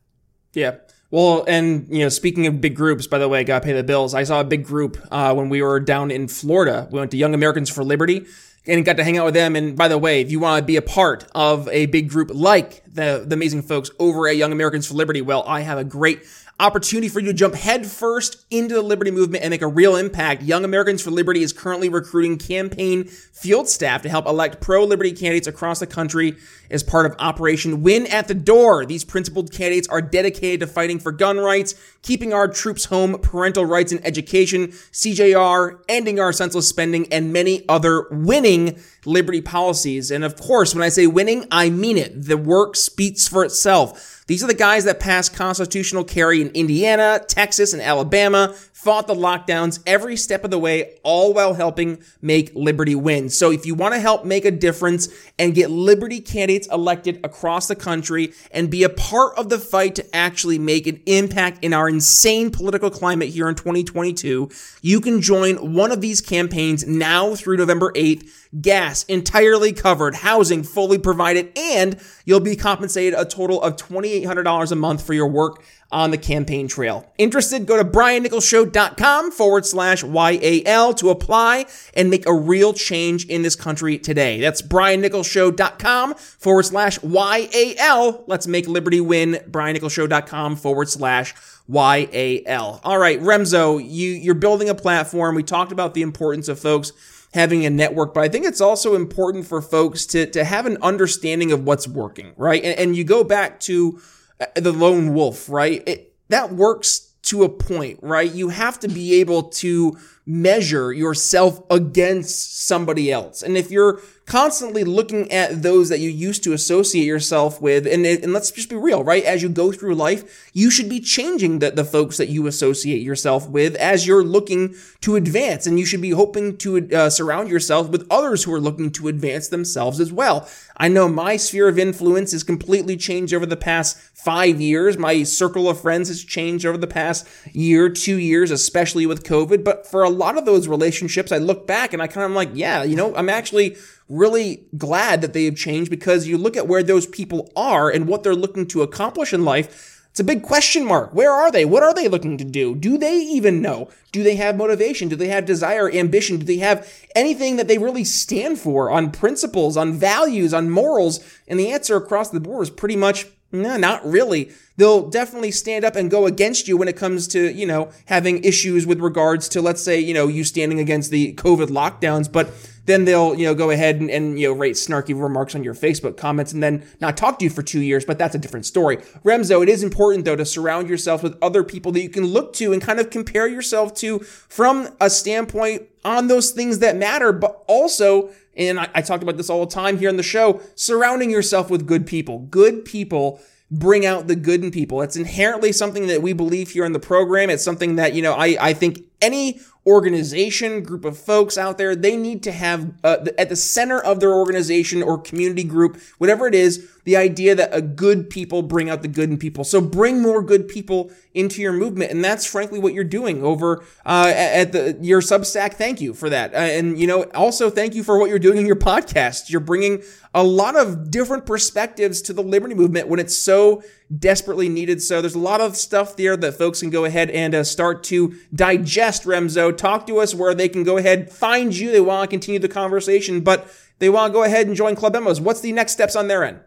yeah 0.53 0.75
well, 1.09 1.45
and 1.47 1.87
you 1.89 1.99
know, 1.99 2.09
speaking 2.09 2.47
of 2.47 2.59
big 2.59 2.75
groups, 2.75 3.07
by 3.07 3.17
the 3.17 3.29
way, 3.29 3.39
I 3.39 3.43
gotta 3.43 3.63
pay 3.63 3.71
the 3.71 3.83
bills. 3.83 4.13
I 4.13 4.23
saw 4.23 4.41
a 4.41 4.43
big 4.43 4.65
group 4.65 4.97
uh, 5.09 5.33
when 5.33 5.47
we 5.47 5.61
were 5.61 5.79
down 5.79 6.11
in 6.11 6.27
Florida. 6.27 6.87
We 6.91 6.99
went 6.99 7.11
to 7.11 7.17
Young 7.17 7.33
Americans 7.33 7.69
for 7.69 7.83
Liberty, 7.83 8.25
and 8.67 8.83
got 8.85 8.97
to 8.97 9.03
hang 9.03 9.17
out 9.17 9.25
with 9.25 9.33
them. 9.33 9.55
And 9.55 9.75
by 9.75 9.87
the 9.87 9.97
way, 9.97 10.21
if 10.21 10.31
you 10.31 10.39
want 10.39 10.61
to 10.61 10.65
be 10.65 10.75
a 10.75 10.81
part 10.81 11.25
of 11.33 11.67
a 11.69 11.85
big 11.87 12.09
group 12.09 12.31
like 12.33 12.83
the, 12.85 13.23
the 13.25 13.33
amazing 13.35 13.61
folks 13.61 13.91
over 13.99 14.27
at 14.27 14.35
Young 14.35 14.51
Americans 14.51 14.87
for 14.87 14.93
Liberty, 14.93 15.21
well, 15.21 15.43
I 15.47 15.61
have 15.61 15.77
a 15.77 15.83
great 15.83 16.21
opportunity 16.59 17.07
for 17.07 17.19
you 17.19 17.27
to 17.27 17.33
jump 17.33 17.53
headfirst 17.53 18.43
into 18.49 18.73
the 18.73 18.81
liberty 18.81 19.11
movement 19.11 19.43
and 19.43 19.51
make 19.51 19.61
a 19.61 19.67
real 19.67 19.95
impact. 19.95 20.41
Young 20.41 20.65
Americans 20.65 21.03
for 21.03 21.11
Liberty 21.11 21.43
is 21.43 21.53
currently 21.53 21.87
recruiting 21.87 22.37
campaign 22.37 23.03
field 23.05 23.69
staff 23.69 24.01
to 24.01 24.09
help 24.09 24.25
elect 24.25 24.59
pro 24.59 24.83
liberty 24.83 25.11
candidates 25.11 25.47
across 25.47 25.79
the 25.79 25.85
country 25.85 26.35
as 26.71 26.81
part 26.81 27.05
of 27.05 27.15
Operation 27.19 27.83
Win 27.83 28.07
at 28.07 28.27
the 28.27 28.33
Door. 28.33 28.87
These 28.87 29.05
principled 29.05 29.51
candidates 29.51 29.87
are 29.87 30.01
dedicated 30.01 30.61
to 30.61 30.67
fighting 30.67 30.97
for 30.97 31.11
gun 31.11 31.37
rights, 31.37 31.75
keeping 32.01 32.33
our 32.33 32.47
troops 32.47 32.85
home, 32.85 33.19
parental 33.19 33.65
rights 33.65 33.91
and 33.91 34.05
education, 34.05 34.69
CJR, 34.69 35.79
ending 35.87 36.19
our 36.19 36.33
senseless 36.33 36.67
spending, 36.67 37.11
and 37.13 37.31
many 37.31 37.63
other 37.69 38.07
winning 38.09 38.79
liberty 39.05 39.41
policies. 39.41 40.09
And 40.09 40.23
of 40.23 40.35
course, 40.35 40.73
when 40.73 40.83
I 40.83 40.89
say 40.89 41.05
winning, 41.05 41.45
I 41.51 41.69
mean 41.69 41.97
it. 41.97 42.25
The 42.25 42.37
work 42.37 42.75
speaks 42.75 43.27
for 43.27 43.45
itself. 43.45 44.16
These 44.27 44.43
are 44.43 44.47
the 44.47 44.53
guys 44.53 44.83
that 44.83 44.99
passed 44.99 45.33
constitutional 45.33 46.03
carry 46.03 46.41
in 46.41 46.49
Indiana, 46.49 47.21
Texas, 47.27 47.73
and 47.73 47.81
Alabama, 47.81 48.55
fought 48.87 49.05
the 49.05 49.13
lockdowns 49.13 49.81
every 49.85 50.15
step 50.15 50.45
of 50.45 50.49
the 50.49 50.57
way, 50.57 50.97
all 51.03 51.33
while 51.33 51.53
helping 51.53 52.01
make 52.21 52.55
Liberty 52.55 52.95
win. 52.95 53.27
So 53.27 53.51
if 53.51 53.65
you 53.65 53.75
want 53.75 53.93
to 53.93 53.99
help 53.99 54.23
make 54.23 54.45
a 54.45 54.49
difference 54.49 55.09
and 55.37 55.53
get 55.53 55.69
Liberty 55.69 56.21
candidates 56.21 56.69
elected 56.71 57.19
across 57.25 57.67
the 57.67 57.75
country 57.75 58.31
and 58.49 58.71
be 58.71 58.83
a 58.83 58.89
part 58.89 59.37
of 59.37 59.49
the 59.49 59.59
fight 59.59 59.95
to 59.95 60.15
actually 60.15 60.57
make 60.57 60.87
an 60.87 61.01
impact 61.05 61.65
in 61.65 61.73
our 61.73 61.89
insane 61.89 62.49
political 62.49 62.89
climate 62.89 63.27
here 63.27 63.49
in 63.49 63.55
2022, 63.55 64.49
you 64.81 65.01
can 65.01 65.19
join 65.19 65.73
one 65.73 65.91
of 65.91 65.99
these 65.99 66.21
campaigns 66.21 66.87
now 66.87 67.35
through 67.35 67.57
November 67.57 67.91
8th. 67.91 68.31
Gas 68.61 69.03
entirely 69.03 69.73
covered, 69.73 70.15
housing 70.15 70.63
fully 70.63 70.97
provided, 70.97 71.51
and 71.57 71.99
you'll 72.23 72.39
be 72.39 72.55
compensated 72.55 73.19
a 73.19 73.25
total 73.25 73.61
of 73.61 73.75
$2,800 73.75 74.71
a 74.71 74.75
month 74.75 75.05
for 75.05 75.13
your 75.13 75.27
work 75.27 75.61
on 75.91 76.11
the 76.11 76.17
campaign 76.17 76.67
trail. 76.67 77.09
Interested? 77.17 77.65
Go 77.65 77.77
to 77.77 77.85
briannicholsshow.com 77.85 79.31
forward 79.31 79.65
slash 79.65 80.03
YAL 80.03 80.93
to 80.95 81.09
apply 81.09 81.65
and 81.93 82.09
make 82.09 82.25
a 82.27 82.33
real 82.33 82.73
change 82.73 83.25
in 83.27 83.41
this 83.41 83.55
country 83.55 83.97
today. 83.97 84.39
That's 84.39 84.61
briannicholsshow.com 84.61 86.15
forward 86.15 86.63
slash 86.63 87.01
YAL. 87.01 88.23
Let's 88.27 88.47
make 88.47 88.67
liberty 88.67 88.99
win. 88.99 89.39
briannicholsshow.com 89.49 90.57
forward 90.57 90.89
slash 90.89 91.33
YAL. 91.69 92.81
All 92.83 92.97
right, 92.97 93.19
Remso, 93.19 93.79
you, 93.79 94.09
you're 94.11 94.35
building 94.35 94.69
a 94.69 94.75
platform. 94.75 95.35
We 95.35 95.43
talked 95.43 95.71
about 95.71 95.93
the 95.93 96.01
importance 96.01 96.47
of 96.47 96.59
folks 96.59 96.91
having 97.33 97.65
a 97.65 97.69
network, 97.69 98.13
but 98.13 98.23
I 98.23 98.29
think 98.29 98.45
it's 98.45 98.61
also 98.61 98.95
important 98.95 99.45
for 99.45 99.61
folks 99.61 100.05
to, 100.07 100.25
to 100.31 100.43
have 100.43 100.65
an 100.65 100.77
understanding 100.81 101.51
of 101.51 101.65
what's 101.65 101.87
working, 101.87 102.33
right? 102.37 102.63
And, 102.63 102.79
and 102.79 102.95
you 102.95 103.03
go 103.03 103.23
back 103.23 103.59
to 103.61 104.01
Uh, 104.39 104.45
the 104.55 104.71
lone 104.71 105.13
wolf, 105.13 105.49
right? 105.49 105.83
It, 105.87 106.13
that 106.29 106.53
works 106.53 107.13
to 107.23 107.43
a 107.43 107.49
point, 107.49 107.99
right? 108.01 108.31
You 108.31 108.49
have 108.49 108.79
to 108.81 108.87
be 108.87 109.19
able 109.19 109.43
to 109.43 109.97
measure 110.25 110.93
yourself 110.93 111.61
against 111.69 112.65
somebody 112.67 113.11
else. 113.11 113.41
And 113.41 113.57
if 113.57 113.71
you're 113.71 114.01
constantly 114.27 114.83
looking 114.83 115.31
at 115.31 115.63
those 115.63 115.87
that 115.87 116.01
you 116.01 116.09
used 116.09 116.43
to 116.43 116.51
associate 116.51 117.05
yourself 117.05 117.61
with. 117.61 117.87
And, 117.87 118.05
and 118.05 118.33
let's 118.33 118.51
just 118.51 118.69
be 118.69 118.75
real, 118.75 119.01
right? 119.03 119.23
As 119.23 119.41
you 119.41 119.47
go 119.47 119.71
through 119.71 119.95
life, 119.95 120.51
you 120.53 120.69
should 120.69 120.89
be 120.89 120.99
changing 120.99 121.59
the, 121.59 121.71
the 121.71 121.85
folks 121.85 122.17
that 122.17 122.27
you 122.27 122.45
associate 122.45 123.01
yourself 123.01 123.49
with 123.49 123.75
as 123.75 124.05
you're 124.05 124.25
looking 124.25 124.75
to 125.01 125.15
advance. 125.15 125.65
And 125.65 125.79
you 125.79 125.85
should 125.85 126.01
be 126.01 126.09
hoping 126.09 126.57
to 126.57 126.93
uh, 126.93 127.09
surround 127.09 127.49
yourself 127.49 127.89
with 127.89 128.05
others 128.11 128.43
who 128.43 128.53
are 128.53 128.59
looking 128.59 128.91
to 128.91 129.07
advance 129.07 129.47
themselves 129.47 130.01
as 130.01 130.11
well. 130.11 130.47
I 130.75 130.89
know 130.89 131.07
my 131.07 131.37
sphere 131.37 131.69
of 131.69 131.79
influence 131.79 132.33
has 132.33 132.43
completely 132.43 132.97
changed 132.97 133.33
over 133.33 133.45
the 133.45 133.55
past 133.55 133.97
five 133.97 134.59
years. 134.59 134.97
My 134.97 135.23
circle 135.23 135.69
of 135.69 135.79
friends 135.79 136.09
has 136.09 136.21
changed 136.21 136.65
over 136.65 136.77
the 136.77 136.85
past 136.85 137.25
year, 137.53 137.87
two 137.87 138.17
years, 138.17 138.51
especially 138.51 139.05
with 139.05 139.23
COVID. 139.23 139.63
But 139.63 139.87
for 139.87 140.03
a 140.03 140.09
lot 140.09 140.37
of 140.37 140.45
those 140.45 140.67
relationships, 140.67 141.31
I 141.31 141.37
look 141.37 141.65
back 141.65 141.93
and 141.93 142.01
I 142.01 142.07
kind 142.07 142.25
of 142.25 142.31
like, 142.33 142.49
yeah, 142.53 142.83
you 142.83 142.97
know, 142.97 143.15
I'm 143.15 143.29
actually 143.29 143.77
really 144.09 144.65
glad 144.77 145.21
that 145.21 145.33
they 145.33 145.45
have 145.45 145.55
changed 145.55 145.89
because 145.89 146.27
you 146.27 146.37
look 146.37 146.55
at 146.55 146.67
where 146.67 146.83
those 146.83 147.05
people 147.05 147.51
are 147.55 147.89
and 147.89 148.07
what 148.07 148.23
they're 148.23 148.35
looking 148.35 148.67
to 148.67 148.81
accomplish 148.81 149.33
in 149.33 149.43
life. 149.43 149.93
It's 150.09 150.19
a 150.19 150.23
big 150.23 150.41
question 150.41 150.83
mark. 150.83 151.13
Where 151.13 151.31
are 151.31 151.51
they? 151.51 151.63
What 151.63 151.83
are 151.83 151.93
they 151.93 152.07
looking 152.07 152.39
to 152.39 152.43
do? 152.43 152.73
Do 152.73 152.97
they 152.97 153.17
even 153.17 153.61
know? 153.61 153.89
Do 154.11 154.23
they 154.23 154.35
have 154.35 154.57
motivation? 154.57 155.09
Do 155.09 155.15
they 155.15 155.27
have 155.27 155.45
desire, 155.45 155.91
ambition? 155.91 156.37
Do 156.37 156.45
they 156.45 156.57
have 156.57 156.91
anything 157.15 157.57
that 157.57 157.67
they 157.67 157.77
really 157.77 158.03
stand 158.03 158.57
for 158.57 158.89
on 158.89 159.11
principles, 159.11 159.77
on 159.77 159.93
values, 159.93 160.55
on 160.55 160.71
morals? 160.71 161.19
And 161.47 161.59
the 161.59 161.71
answer 161.71 161.95
across 161.95 162.31
the 162.31 162.39
board 162.39 162.63
is 162.63 162.69
pretty 162.71 162.95
much 162.95 163.27
no, 163.51 163.77
not 163.77 164.05
really. 164.05 164.51
They'll 164.77 165.09
definitely 165.09 165.51
stand 165.51 165.83
up 165.83 165.95
and 165.95 166.09
go 166.09 166.27
against 166.27 166.67
you 166.67 166.77
when 166.77 166.87
it 166.87 166.95
comes 166.95 167.27
to, 167.29 167.51
you 167.51 167.65
know, 167.65 167.89
having 168.05 168.43
issues 168.43 168.85
with 168.85 168.99
regards 168.99 169.49
to, 169.49 169.61
let's 169.61 169.81
say, 169.81 169.99
you 169.99 170.13
know, 170.13 170.27
you 170.27 170.43
standing 170.43 170.79
against 170.79 171.11
the 171.11 171.33
COVID 171.33 171.67
lockdowns, 171.67 172.31
but 172.31 172.51
then 172.85 173.05
they'll, 173.05 173.35
you 173.35 173.45
know, 173.45 173.55
go 173.55 173.71
ahead 173.71 173.99
and, 173.99 174.09
and, 174.09 174.39
you 174.39 174.47
know, 174.47 174.53
rate 174.53 174.75
snarky 174.75 175.19
remarks 175.19 175.55
on 175.55 175.63
your 175.63 175.73
Facebook 175.73 176.15
comments 176.15 176.53
and 176.53 176.63
then 176.63 176.87
not 177.01 177.17
talk 177.17 177.39
to 177.39 177.43
you 177.43 177.49
for 177.49 177.63
two 177.63 177.81
years, 177.81 178.05
but 178.05 178.17
that's 178.17 178.35
a 178.35 178.37
different 178.37 178.65
story. 178.65 178.97
Remso, 179.25 179.61
it 179.61 179.67
is 179.67 179.83
important 179.83 180.25
though 180.25 180.35
to 180.35 180.45
surround 180.45 180.87
yourself 180.87 181.21
with 181.23 181.37
other 181.41 181.63
people 181.63 181.91
that 181.91 182.01
you 182.01 182.09
can 182.09 182.25
look 182.25 182.53
to 182.53 182.71
and 182.71 182.81
kind 182.81 182.99
of 182.99 183.09
compare 183.09 183.47
yourself 183.47 183.93
to 183.95 184.19
from 184.19 184.89
a 185.01 185.09
standpoint 185.09 185.83
on 186.05 186.27
those 186.27 186.51
things 186.51 186.79
that 186.79 186.95
matter, 186.95 187.33
but 187.33 187.63
also 187.67 188.29
and 188.55 188.79
I, 188.79 188.89
I 188.95 189.01
talked 189.01 189.21
about 189.21 189.37
this 189.37 189.49
all 189.49 189.65
the 189.65 189.71
time 189.71 189.99
here 189.99 190.09
on 190.09 190.17
the 190.17 190.23
show, 190.23 190.61
surrounding 190.75 191.29
yourself 191.29 191.69
with 191.69 191.85
good 191.85 192.07
people. 192.07 192.39
Good 192.39 192.85
people 192.85 193.39
bring 193.69 194.05
out 194.05 194.27
the 194.27 194.35
good 194.35 194.63
in 194.63 194.71
people. 194.71 195.01
It's 195.01 195.17
inherently 195.17 195.71
something 195.71 196.07
that 196.07 196.21
we 196.21 196.33
believe 196.33 196.71
here 196.71 196.85
in 196.85 196.93
the 196.93 196.99
program. 196.99 197.49
It's 197.49 197.63
something 197.63 197.97
that, 197.97 198.13
you 198.13 198.21
know, 198.21 198.33
I, 198.33 198.57
I 198.59 198.73
think 198.73 199.03
any 199.21 199.59
organization, 199.87 200.83
group 200.83 201.05
of 201.05 201.17
folks 201.17 201.57
out 201.57 201.77
there, 201.77 201.95
they 201.95 202.17
need 202.17 202.43
to 202.43 202.51
have 202.51 202.93
uh, 203.05 203.25
at 203.37 203.47
the 203.47 203.55
center 203.55 203.99
of 203.99 204.19
their 204.19 204.33
organization 204.33 205.01
or 205.01 205.17
community 205.17 205.63
group, 205.63 205.97
whatever 206.17 206.45
it 206.45 206.53
is, 206.53 206.89
the 207.05 207.15
idea 207.15 207.55
that 207.55 207.69
a 207.71 207.81
good 207.81 208.29
people 208.29 208.61
bring 208.61 208.89
out 208.89 209.01
the 209.01 209.07
good 209.07 209.29
in 209.29 209.37
people. 209.37 209.63
So 209.63 209.79
bring 209.79 210.21
more 210.21 210.43
good 210.43 210.67
people 210.67 211.09
into 211.33 211.61
your 211.61 211.71
movement, 211.71 212.11
and 212.11 212.21
that's 212.21 212.45
frankly 212.45 212.79
what 212.79 212.93
you're 212.93 213.05
doing 213.05 213.41
over 213.45 213.81
uh, 214.05 214.33
at 214.35 214.73
the 214.73 214.97
your 215.01 215.21
Substack. 215.21 215.75
Thank 215.75 216.01
you 216.01 216.13
for 216.13 216.29
that, 216.29 216.53
uh, 216.53 216.57
and 216.57 216.99
you 216.99 217.07
know 217.07 217.23
also 217.33 217.69
thank 217.69 217.95
you 217.95 218.03
for 218.03 218.19
what 218.19 218.29
you're 218.29 218.39
doing 218.39 218.57
in 218.57 218.65
your 218.65 218.75
podcast. 218.75 219.49
You're 219.49 219.61
bringing 219.61 220.03
a 220.33 220.43
lot 220.43 220.75
of 220.75 221.09
different 221.09 221.45
perspectives 221.45 222.21
to 222.23 222.33
the 222.33 222.43
liberty 222.43 222.75
movement 222.75 223.07
when 223.07 223.19
it's 223.19 223.37
so 223.37 223.81
desperately 224.15 224.69
needed. 224.69 225.01
So 225.01 225.21
there's 225.21 225.35
a 225.35 225.39
lot 225.39 225.61
of 225.61 225.75
stuff 225.75 226.15
there 226.15 226.37
that 226.37 226.53
folks 226.53 226.81
can 226.81 226.89
go 226.89 227.05
ahead 227.05 227.29
and 227.29 227.55
uh, 227.55 227.63
start 227.63 228.03
to 228.05 228.35
digest. 228.53 229.06
Remso, 229.25 229.75
talk 229.75 230.07
to 230.07 230.19
us 230.19 230.33
where 230.33 230.53
they 230.53 230.69
can 230.69 230.83
go 230.83 230.97
ahead 230.97 231.31
find 231.31 231.75
you. 231.75 231.91
They 231.91 232.01
want 232.01 232.29
to 232.29 232.33
continue 232.33 232.59
the 232.59 232.69
conversation, 232.69 233.41
but 233.41 233.67
they 233.99 234.09
want 234.09 234.31
to 234.31 234.33
go 234.33 234.43
ahead 234.43 234.67
and 234.67 234.75
join 234.75 234.95
Club 234.95 235.13
Memos. 235.13 235.41
What's 235.41 235.61
the 235.61 235.71
next 235.71 235.93
steps 235.93 236.15
on 236.15 236.27
their 236.27 236.43
end? 236.43 236.59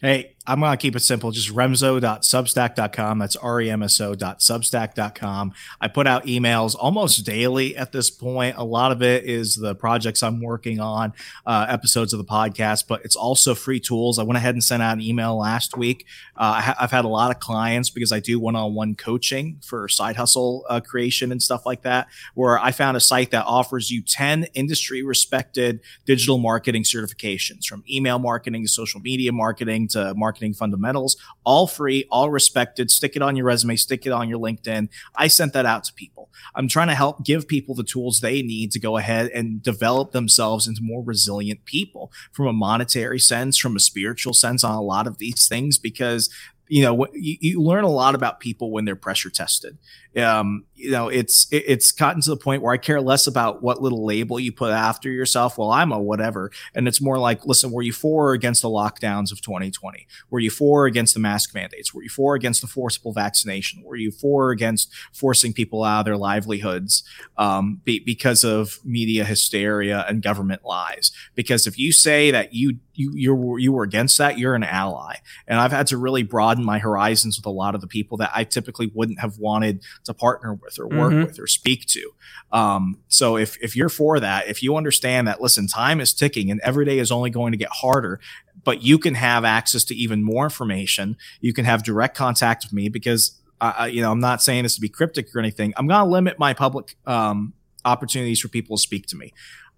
Hey, 0.00 0.36
I'm 0.46 0.58
going 0.58 0.72
to 0.72 0.78
keep 0.78 0.96
it 0.96 1.00
simple. 1.00 1.30
Just 1.32 1.54
remso.substack.com. 1.54 3.18
That's 3.18 3.36
remso.substack.com. 3.36 5.52
I 5.82 5.88
put 5.88 6.06
out 6.06 6.24
emails 6.24 6.74
almost 6.78 7.26
daily 7.26 7.76
at 7.76 7.92
this 7.92 8.10
point. 8.10 8.56
A 8.56 8.64
lot 8.64 8.90
of 8.90 9.02
it 9.02 9.24
is 9.24 9.56
the 9.56 9.74
projects 9.74 10.22
I'm 10.22 10.40
working 10.40 10.80
on, 10.80 11.12
uh, 11.44 11.66
episodes 11.68 12.14
of 12.14 12.18
the 12.18 12.24
podcast, 12.24 12.84
but 12.88 13.04
it's 13.04 13.16
also 13.16 13.54
free 13.54 13.80
tools. 13.80 14.18
I 14.18 14.22
went 14.22 14.38
ahead 14.38 14.54
and 14.54 14.64
sent 14.64 14.82
out 14.82 14.94
an 14.94 15.02
email 15.02 15.36
last 15.36 15.76
week. 15.76 16.06
Uh, 16.34 16.54
I 16.56 16.62
have 16.62 16.90
had 16.90 17.04
a 17.04 17.08
lot 17.08 17.30
of 17.30 17.38
clients 17.38 17.90
because 17.90 18.10
I 18.10 18.20
do 18.20 18.40
one 18.40 18.56
on 18.56 18.72
one 18.72 18.94
coaching 18.94 19.58
for 19.62 19.88
side 19.88 20.16
hustle 20.16 20.64
uh, 20.70 20.80
creation 20.80 21.32
and 21.32 21.42
stuff 21.42 21.66
like 21.66 21.82
that, 21.82 22.06
where 22.32 22.58
I 22.58 22.72
found 22.72 22.96
a 22.96 23.00
site 23.00 23.30
that 23.32 23.44
offers 23.44 23.90
you 23.90 24.00
10 24.00 24.44
industry 24.54 25.02
respected 25.02 25.80
digital 26.06 26.38
marketing 26.38 26.84
certifications 26.84 27.66
from 27.66 27.84
email 27.90 28.18
marketing 28.18 28.62
to 28.62 28.68
social 28.68 29.00
media 29.00 29.32
marketing 29.32 29.86
to 29.88 30.14
marketing 30.14 30.29
fundamentals, 30.54 31.16
all 31.44 31.66
free, 31.66 32.06
all 32.10 32.30
respected. 32.30 32.90
Stick 32.90 33.16
it 33.16 33.22
on 33.22 33.36
your 33.36 33.46
resume, 33.46 33.76
stick 33.76 34.06
it 34.06 34.12
on 34.12 34.28
your 34.28 34.38
LinkedIn. 34.38 34.88
I 35.16 35.28
sent 35.28 35.52
that 35.52 35.66
out 35.66 35.84
to 35.84 35.92
people. 35.92 36.30
I'm 36.54 36.68
trying 36.68 36.88
to 36.88 36.94
help 36.94 37.24
give 37.24 37.48
people 37.48 37.74
the 37.74 37.84
tools 37.84 38.20
they 38.20 38.42
need 38.42 38.72
to 38.72 38.80
go 38.80 38.96
ahead 38.96 39.30
and 39.30 39.62
develop 39.62 40.12
themselves 40.12 40.66
into 40.66 40.82
more 40.82 41.02
resilient 41.02 41.64
people 41.64 42.12
from 42.32 42.46
a 42.46 42.52
monetary 42.52 43.18
sense, 43.18 43.58
from 43.58 43.76
a 43.76 43.80
spiritual 43.80 44.32
sense 44.32 44.64
on 44.64 44.74
a 44.74 44.82
lot 44.82 45.06
of 45.06 45.18
these 45.18 45.48
things, 45.48 45.78
because 45.78 46.30
you 46.68 46.82
know 46.82 47.06
you, 47.12 47.60
learn 47.60 47.82
a 47.82 47.90
lot 47.90 48.14
about 48.14 48.38
people 48.38 48.70
when 48.70 48.84
they're 48.84 48.94
pressure 48.94 49.28
tested 49.28 49.76
um, 50.16 50.64
you 50.74 50.90
know 50.90 51.08
it's 51.08 51.46
it, 51.52 51.64
it's 51.66 51.92
gotten 51.92 52.20
to 52.22 52.30
the 52.30 52.36
point 52.36 52.62
where 52.62 52.72
i 52.72 52.76
care 52.76 53.00
less 53.00 53.26
about 53.26 53.62
what 53.62 53.82
little 53.82 54.04
label 54.04 54.40
you 54.40 54.52
put 54.52 54.70
after 54.70 55.10
yourself. 55.10 55.58
Well 55.58 55.70
i'm 55.70 55.92
a 55.92 56.00
whatever. 56.00 56.50
And 56.74 56.88
it's 56.88 57.00
more 57.00 57.18
like 57.18 57.44
listen 57.46 57.70
were 57.70 57.82
you 57.82 57.92
for 57.92 58.30
or 58.30 58.32
against 58.32 58.62
the 58.62 58.68
lockdowns 58.68 59.32
of 59.32 59.40
2020 59.40 60.06
were 60.30 60.40
you 60.40 60.50
for 60.50 60.82
or 60.82 60.86
against 60.86 61.14
the 61.14 61.20
mask 61.20 61.54
mandates? 61.54 61.94
Were 61.94 62.02
you 62.02 62.08
for 62.08 62.32
or 62.32 62.34
against 62.34 62.60
the 62.60 62.66
forcible 62.66 63.12
vaccination? 63.12 63.82
Were 63.84 63.96
you 63.96 64.10
for 64.10 64.46
or 64.46 64.50
against 64.50 64.92
forcing 65.12 65.52
people 65.52 65.84
out 65.84 66.00
of 66.00 66.04
their 66.06 66.16
livelihoods 66.16 67.02
um, 67.36 67.80
be, 67.84 68.00
because 68.00 68.44
of 68.44 68.78
media 68.84 69.24
hysteria 69.24 70.04
and 70.08 70.22
government 70.22 70.64
lies? 70.64 71.12
Because 71.34 71.66
if 71.66 71.78
you 71.78 71.92
say 71.92 72.30
that 72.30 72.54
you 72.54 72.78
you 72.94 73.12
you 73.14 73.56
you 73.58 73.72
were 73.72 73.82
against 73.82 74.18
that, 74.18 74.38
you're 74.38 74.54
an 74.54 74.64
ally. 74.64 75.16
And 75.46 75.58
I've 75.58 75.72
had 75.72 75.86
to 75.88 75.96
really 75.96 76.22
broaden 76.22 76.64
my 76.64 76.78
horizons 76.78 77.38
with 77.38 77.46
a 77.46 77.50
lot 77.50 77.74
of 77.74 77.80
the 77.80 77.86
people 77.86 78.18
that 78.18 78.30
I 78.34 78.44
typically 78.44 78.90
wouldn't 78.94 79.20
have 79.20 79.38
wanted 79.38 79.82
to 80.04 80.14
partner 80.14 80.54
with 80.54 80.78
or 80.78 80.86
work 80.86 81.12
mm-hmm. 81.12 81.24
with 81.24 81.38
or 81.38 81.46
speak 81.46 81.86
to. 81.86 82.10
Um, 82.52 82.98
so 83.08 83.36
if 83.36 83.56
if 83.62 83.76
you're 83.76 83.88
for 83.88 84.20
that, 84.20 84.48
if 84.48 84.62
you 84.62 84.76
understand 84.76 85.28
that, 85.28 85.40
listen, 85.40 85.66
time 85.66 86.00
is 86.00 86.12
ticking 86.12 86.50
and 86.50 86.60
every 86.62 86.84
day 86.84 86.98
is 86.98 87.12
only 87.12 87.30
going 87.30 87.52
to 87.52 87.58
get 87.58 87.70
harder, 87.70 88.20
but 88.64 88.82
you 88.82 88.98
can 88.98 89.14
have 89.14 89.44
access 89.44 89.84
to 89.84 89.94
even 89.94 90.22
more 90.22 90.44
information. 90.44 91.16
You 91.40 91.52
can 91.52 91.64
have 91.64 91.82
direct 91.82 92.16
contact 92.16 92.64
with 92.64 92.72
me 92.72 92.88
because. 92.88 93.36
Uh, 93.62 93.86
you 93.92 94.00
know, 94.00 94.10
I'm 94.10 94.20
not 94.20 94.40
saying 94.40 94.62
this 94.62 94.76
to 94.76 94.80
be 94.80 94.88
cryptic 94.88 95.36
or 95.36 95.38
anything. 95.38 95.74
I'm 95.76 95.86
going 95.86 96.02
to 96.02 96.10
limit 96.10 96.38
my 96.38 96.54
public 96.54 96.96
um, 97.06 97.52
opportunities 97.84 98.40
for 98.40 98.48
people 98.48 98.78
to 98.78 98.80
speak 98.80 99.06
to 99.08 99.16
me. 99.16 99.34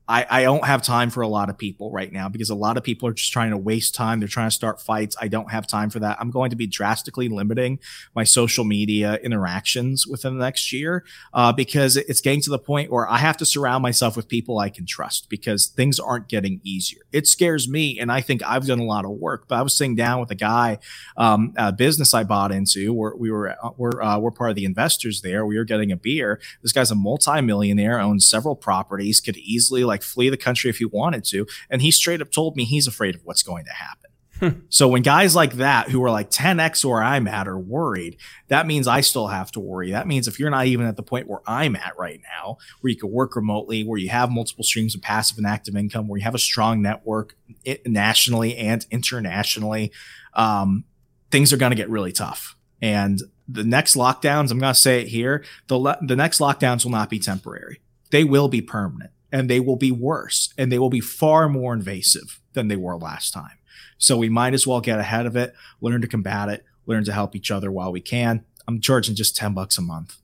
I, 0.08 0.26
I 0.28 0.42
don't 0.42 0.64
have 0.64 0.82
time 0.82 1.10
for 1.10 1.20
a 1.20 1.28
lot 1.28 1.48
of 1.48 1.56
people 1.56 1.90
right 1.92 2.12
now 2.12 2.28
because 2.28 2.50
a 2.50 2.54
lot 2.54 2.76
of 2.76 2.82
people 2.82 3.08
are 3.08 3.12
just 3.12 3.32
trying 3.32 3.50
to 3.50 3.56
waste 3.56 3.94
time. 3.94 4.18
They're 4.18 4.28
trying 4.28 4.48
to 4.48 4.54
start 4.54 4.80
fights. 4.80 5.16
I 5.20 5.28
don't 5.28 5.50
have 5.50 5.66
time 5.66 5.90
for 5.90 6.00
that. 6.00 6.18
I'm 6.20 6.30
going 6.30 6.50
to 6.50 6.56
be 6.56 6.66
drastically 6.66 7.28
limiting 7.28 7.78
my 8.14 8.24
social 8.24 8.64
media 8.64 9.18
interactions 9.22 10.06
within 10.06 10.38
the 10.38 10.44
next 10.44 10.72
year 10.72 11.04
uh, 11.32 11.52
because 11.52 11.96
it's 11.96 12.20
getting 12.20 12.40
to 12.42 12.50
the 12.50 12.58
point 12.58 12.90
where 12.90 13.08
I 13.08 13.18
have 13.18 13.36
to 13.38 13.46
surround 13.46 13.82
myself 13.82 14.16
with 14.16 14.28
people 14.28 14.58
I 14.58 14.70
can 14.70 14.86
trust 14.86 15.28
because 15.30 15.66
things 15.66 16.00
aren't 16.00 16.28
getting 16.28 16.60
easier. 16.64 17.02
It 17.12 17.28
scares 17.28 17.68
me, 17.68 17.98
and 18.00 18.10
I 18.10 18.20
think 18.20 18.42
I've 18.42 18.66
done 18.66 18.80
a 18.80 18.84
lot 18.84 19.04
of 19.04 19.12
work. 19.12 19.46
But 19.46 19.56
I 19.56 19.62
was 19.62 19.76
sitting 19.76 19.94
down 19.94 20.20
with 20.20 20.30
a 20.30 20.36
guy, 20.36 20.78
um, 21.16 21.54
a 21.56 21.72
business 21.72 22.12
I 22.12 22.24
bought 22.24 22.50
into, 22.50 22.92
where 22.92 23.14
we 23.16 23.30
were 23.30 23.50
uh, 23.50 23.70
we're 23.76 24.02
uh, 24.02 24.18
we're 24.18 24.30
part 24.30 24.50
of 24.50 24.56
the 24.56 24.64
investors 24.64 25.22
there. 25.22 25.46
We 25.46 25.56
were 25.56 25.64
getting 25.64 25.92
a 25.92 25.96
beer. 25.96 26.40
This 26.62 26.72
guy's 26.72 26.90
a 26.90 26.96
multimillionaire, 26.96 28.00
owns 28.00 28.28
several 28.28 28.56
properties, 28.56 29.20
could 29.20 29.36
easily 29.36 29.84
like 29.92 30.02
flee 30.02 30.28
the 30.28 30.36
country 30.36 30.70
if 30.70 30.78
he 30.78 30.84
wanted 30.84 31.24
to. 31.26 31.46
And 31.70 31.82
he 31.82 31.90
straight 31.90 32.20
up 32.20 32.30
told 32.30 32.56
me 32.56 32.64
he's 32.64 32.86
afraid 32.86 33.14
of 33.14 33.20
what's 33.24 33.42
going 33.42 33.64
to 33.66 33.72
happen. 33.72 34.10
Hmm. 34.42 34.60
So 34.70 34.88
when 34.88 35.02
guys 35.02 35.36
like 35.36 35.52
that 35.54 35.88
who 35.88 36.02
are 36.02 36.10
like 36.10 36.28
10x 36.28 36.84
where 36.84 37.00
I'm 37.00 37.28
at 37.28 37.46
are 37.46 37.58
worried, 37.58 38.16
that 38.48 38.66
means 38.66 38.88
I 38.88 39.00
still 39.00 39.28
have 39.28 39.52
to 39.52 39.60
worry. 39.60 39.92
That 39.92 40.08
means 40.08 40.26
if 40.26 40.40
you're 40.40 40.50
not 40.50 40.66
even 40.66 40.86
at 40.86 40.96
the 40.96 41.02
point 41.04 41.28
where 41.28 41.42
I'm 41.46 41.76
at 41.76 41.96
right 41.96 42.20
now, 42.24 42.56
where 42.80 42.90
you 42.90 42.96
can 42.96 43.12
work 43.12 43.36
remotely, 43.36 43.84
where 43.84 44.00
you 44.00 44.08
have 44.08 44.32
multiple 44.32 44.64
streams 44.64 44.96
of 44.96 45.00
passive 45.00 45.38
and 45.38 45.46
active 45.46 45.76
income, 45.76 46.08
where 46.08 46.18
you 46.18 46.24
have 46.24 46.34
a 46.34 46.40
strong 46.40 46.82
network 46.82 47.36
nationally 47.86 48.56
and 48.56 48.84
internationally, 48.90 49.92
um, 50.34 50.86
things 51.30 51.52
are 51.52 51.56
going 51.56 51.70
to 51.70 51.76
get 51.76 51.88
really 51.88 52.12
tough. 52.12 52.56
And 52.80 53.22
the 53.46 53.62
next 53.62 53.94
lockdowns, 53.94 54.50
I'm 54.50 54.58
going 54.58 54.74
to 54.74 54.80
say 54.80 55.02
it 55.02 55.08
here, 55.08 55.44
the, 55.68 55.78
le- 55.78 55.98
the 56.02 56.16
next 56.16 56.40
lockdowns 56.40 56.84
will 56.84 56.90
not 56.90 57.10
be 57.10 57.20
temporary. 57.20 57.80
They 58.10 58.24
will 58.24 58.48
be 58.48 58.60
permanent 58.60 59.12
and 59.32 59.48
they 59.48 59.58
will 59.58 59.76
be 59.76 59.90
worse 59.90 60.52
and 60.56 60.70
they 60.70 60.78
will 60.78 60.90
be 60.90 61.00
far 61.00 61.48
more 61.48 61.72
invasive 61.72 62.40
than 62.52 62.68
they 62.68 62.76
were 62.76 62.96
last 62.96 63.32
time. 63.32 63.58
So 63.98 64.16
we 64.16 64.28
might 64.28 64.54
as 64.54 64.66
well 64.66 64.80
get 64.80 64.98
ahead 64.98 65.26
of 65.26 65.36
it, 65.36 65.54
learn 65.80 66.02
to 66.02 66.08
combat 66.08 66.48
it, 66.48 66.64
learn 66.86 67.04
to 67.04 67.12
help 67.12 67.34
each 67.34 67.50
other 67.50 67.70
while 67.70 67.90
we 67.90 68.00
can. 68.00 68.44
I'm 68.68 68.80
charging 68.80 69.14
just 69.14 69.36
10 69.36 69.54
bucks 69.54 69.78
a 69.78 69.82
month 69.82 70.16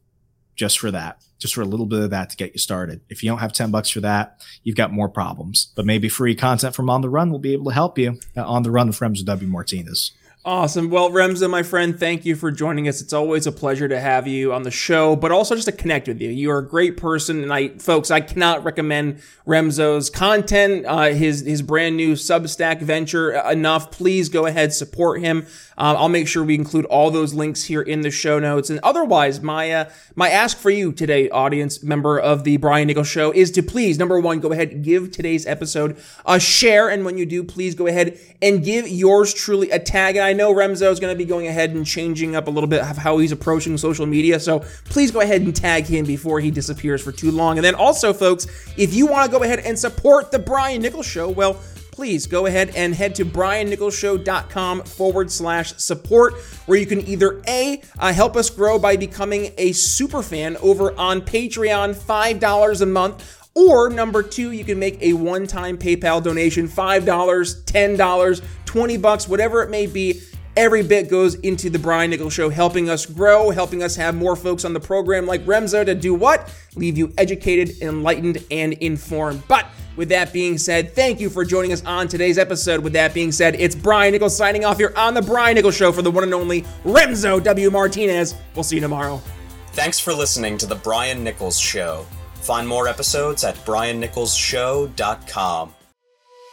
just 0.54 0.78
for 0.78 0.90
that, 0.90 1.22
just 1.38 1.54
for 1.54 1.62
a 1.62 1.66
little 1.66 1.86
bit 1.86 2.00
of 2.00 2.10
that 2.10 2.30
to 2.30 2.36
get 2.36 2.52
you 2.52 2.58
started. 2.58 3.00
If 3.08 3.22
you 3.22 3.30
don't 3.30 3.38
have 3.38 3.52
10 3.52 3.70
bucks 3.70 3.90
for 3.90 4.00
that, 4.00 4.40
you've 4.64 4.76
got 4.76 4.92
more 4.92 5.08
problems, 5.08 5.72
but 5.76 5.86
maybe 5.86 6.08
free 6.08 6.34
content 6.34 6.74
from 6.74 6.90
On 6.90 7.00
the 7.00 7.08
Run 7.08 7.30
will 7.30 7.38
be 7.38 7.52
able 7.52 7.66
to 7.66 7.74
help 7.74 7.96
you. 7.98 8.18
Uh, 8.36 8.44
on 8.44 8.64
the 8.64 8.70
Run 8.70 8.88
with 8.88 8.98
Remso 8.98 9.24
W. 9.24 9.48
Martinez. 9.48 10.12
Awesome. 10.44 10.88
Well, 10.88 11.10
Remso, 11.10 11.50
my 11.50 11.64
friend, 11.64 11.98
thank 11.98 12.24
you 12.24 12.36
for 12.36 12.50
joining 12.50 12.88
us. 12.88 13.02
It's 13.02 13.12
always 13.12 13.46
a 13.46 13.52
pleasure 13.52 13.88
to 13.88 14.00
have 14.00 14.26
you 14.26 14.52
on 14.54 14.62
the 14.62 14.70
show, 14.70 15.16
but 15.16 15.32
also 15.32 15.56
just 15.56 15.66
to 15.66 15.72
connect 15.72 16.06
with 16.06 16.22
you. 16.22 16.30
You 16.30 16.52
are 16.52 16.58
a 16.58 16.66
great 16.66 16.96
person, 16.96 17.42
and 17.42 17.52
I, 17.52 17.70
folks, 17.70 18.10
I 18.10 18.20
cannot 18.20 18.64
recommend 18.64 19.20
Remso's 19.46 20.08
content, 20.08 20.86
uh, 20.86 21.06
his 21.08 21.40
his 21.40 21.60
brand 21.60 21.96
new 21.96 22.12
Substack 22.12 22.80
venture 22.80 23.32
enough. 23.32 23.90
Please 23.90 24.28
go 24.28 24.46
ahead, 24.46 24.72
support 24.72 25.20
him. 25.20 25.46
Um, 25.76 25.96
I'll 25.96 26.08
make 26.08 26.28
sure 26.28 26.42
we 26.44 26.54
include 26.54 26.84
all 26.86 27.10
those 27.10 27.34
links 27.34 27.64
here 27.64 27.82
in 27.82 28.00
the 28.00 28.10
show 28.10 28.38
notes. 28.38 28.70
And 28.70 28.80
otherwise, 28.82 29.42
my 29.42 29.70
uh, 29.72 29.90
my 30.14 30.30
ask 30.30 30.56
for 30.56 30.70
you 30.70 30.92
today, 30.92 31.28
audience 31.28 31.82
member 31.82 32.18
of 32.18 32.44
the 32.44 32.56
Brian 32.58 32.86
Nichols 32.86 33.08
Show, 33.08 33.32
is 33.32 33.50
to 33.52 33.62
please 33.62 33.98
number 33.98 34.18
one, 34.20 34.38
go 34.40 34.52
ahead 34.52 34.82
give 34.82 35.10
today's 35.10 35.46
episode 35.46 35.98
a 36.24 36.38
share, 36.38 36.88
and 36.88 37.04
when 37.04 37.18
you 37.18 37.26
do, 37.26 37.42
please 37.42 37.74
go 37.74 37.86
ahead 37.86 38.18
and 38.40 38.64
give 38.64 38.88
yours 38.88 39.34
truly 39.34 39.70
a 39.70 39.78
tag. 39.78 40.16
And 40.16 40.24
I 40.24 40.27
know 40.32 40.54
Remso 40.54 40.90
is 40.90 41.00
going 41.00 41.14
to 41.14 41.18
be 41.18 41.24
going 41.24 41.46
ahead 41.46 41.70
and 41.70 41.86
changing 41.86 42.36
up 42.36 42.46
a 42.48 42.50
little 42.50 42.68
bit 42.68 42.82
of 42.82 42.96
how 42.96 43.18
he's 43.18 43.32
approaching 43.32 43.76
social 43.76 44.06
media. 44.06 44.40
So 44.40 44.60
please 44.84 45.10
go 45.10 45.20
ahead 45.20 45.42
and 45.42 45.54
tag 45.54 45.86
him 45.86 46.04
before 46.04 46.40
he 46.40 46.50
disappears 46.50 47.02
for 47.02 47.12
too 47.12 47.30
long. 47.30 47.58
And 47.58 47.64
then 47.64 47.74
also, 47.74 48.12
folks, 48.12 48.46
if 48.76 48.94
you 48.94 49.06
want 49.06 49.30
to 49.30 49.38
go 49.38 49.44
ahead 49.44 49.60
and 49.60 49.78
support 49.78 50.30
the 50.30 50.38
Brian 50.38 50.82
Nichols 50.82 51.06
Show, 51.06 51.28
well, 51.28 51.60
please 51.98 52.28
go 52.28 52.46
ahead 52.46 52.70
and 52.76 52.94
head 52.94 53.12
to 53.12 53.24
briannicholsshow.com 53.24 54.82
forward 54.84 55.28
slash 55.32 55.74
support, 55.78 56.34
where 56.66 56.78
you 56.78 56.86
can 56.86 57.00
either 57.08 57.42
A, 57.48 57.82
uh, 57.98 58.12
help 58.12 58.36
us 58.36 58.50
grow 58.50 58.78
by 58.78 58.96
becoming 58.96 59.52
a 59.58 59.72
super 59.72 60.22
fan 60.22 60.56
over 60.58 60.96
on 60.96 61.20
Patreon, 61.20 61.96
$5 61.96 62.80
a 62.80 62.86
month, 62.86 63.37
or 63.58 63.90
number 63.90 64.22
two, 64.22 64.52
you 64.52 64.64
can 64.64 64.78
make 64.78 65.02
a 65.02 65.12
one 65.14 65.46
time 65.46 65.76
PayPal 65.76 66.22
donation 66.22 66.68
$5, 66.68 67.64
$10, 67.64 68.42
20 68.64 68.96
bucks, 68.98 69.28
whatever 69.28 69.62
it 69.62 69.70
may 69.70 69.86
be 69.86 70.20
Every 70.58 70.82
bit 70.82 71.08
goes 71.08 71.36
into 71.36 71.70
the 71.70 71.78
Brian 71.78 72.10
Nichols 72.10 72.32
Show, 72.32 72.48
helping 72.48 72.90
us 72.90 73.06
grow, 73.06 73.50
helping 73.50 73.80
us 73.80 73.94
have 73.94 74.16
more 74.16 74.34
folks 74.34 74.64
on 74.64 74.72
the 74.72 74.80
program 74.80 75.24
like 75.24 75.46
Remso 75.46 75.86
to 75.86 75.94
do 75.94 76.14
what? 76.14 76.52
Leave 76.74 76.98
you 76.98 77.12
educated, 77.16 77.80
enlightened, 77.80 78.44
and 78.50 78.72
informed. 78.72 79.44
But 79.46 79.66
with 79.94 80.08
that 80.08 80.32
being 80.32 80.58
said, 80.58 80.96
thank 80.96 81.20
you 81.20 81.30
for 81.30 81.44
joining 81.44 81.72
us 81.72 81.84
on 81.84 82.08
today's 82.08 82.38
episode. 82.38 82.80
With 82.80 82.92
that 82.94 83.14
being 83.14 83.30
said, 83.30 83.54
it's 83.54 83.76
Brian 83.76 84.10
Nichols 84.10 84.36
signing 84.36 84.64
off 84.64 84.78
here 84.78 84.92
on 84.96 85.14
The 85.14 85.22
Brian 85.22 85.54
Nichols 85.54 85.76
Show 85.76 85.92
for 85.92 86.02
the 86.02 86.10
one 86.10 86.24
and 86.24 86.34
only 86.34 86.62
Remso 86.82 87.40
W. 87.40 87.70
Martinez. 87.70 88.34
We'll 88.56 88.64
see 88.64 88.76
you 88.76 88.82
tomorrow. 88.82 89.22
Thanks 89.74 90.00
for 90.00 90.12
listening 90.12 90.58
to 90.58 90.66
The 90.66 90.74
Brian 90.74 91.22
Nichols 91.22 91.56
Show. 91.56 92.04
Find 92.48 92.66
more 92.66 92.88
episodes 92.88 93.44
at 93.44 93.54
briannicholsshow.com. 93.56 95.74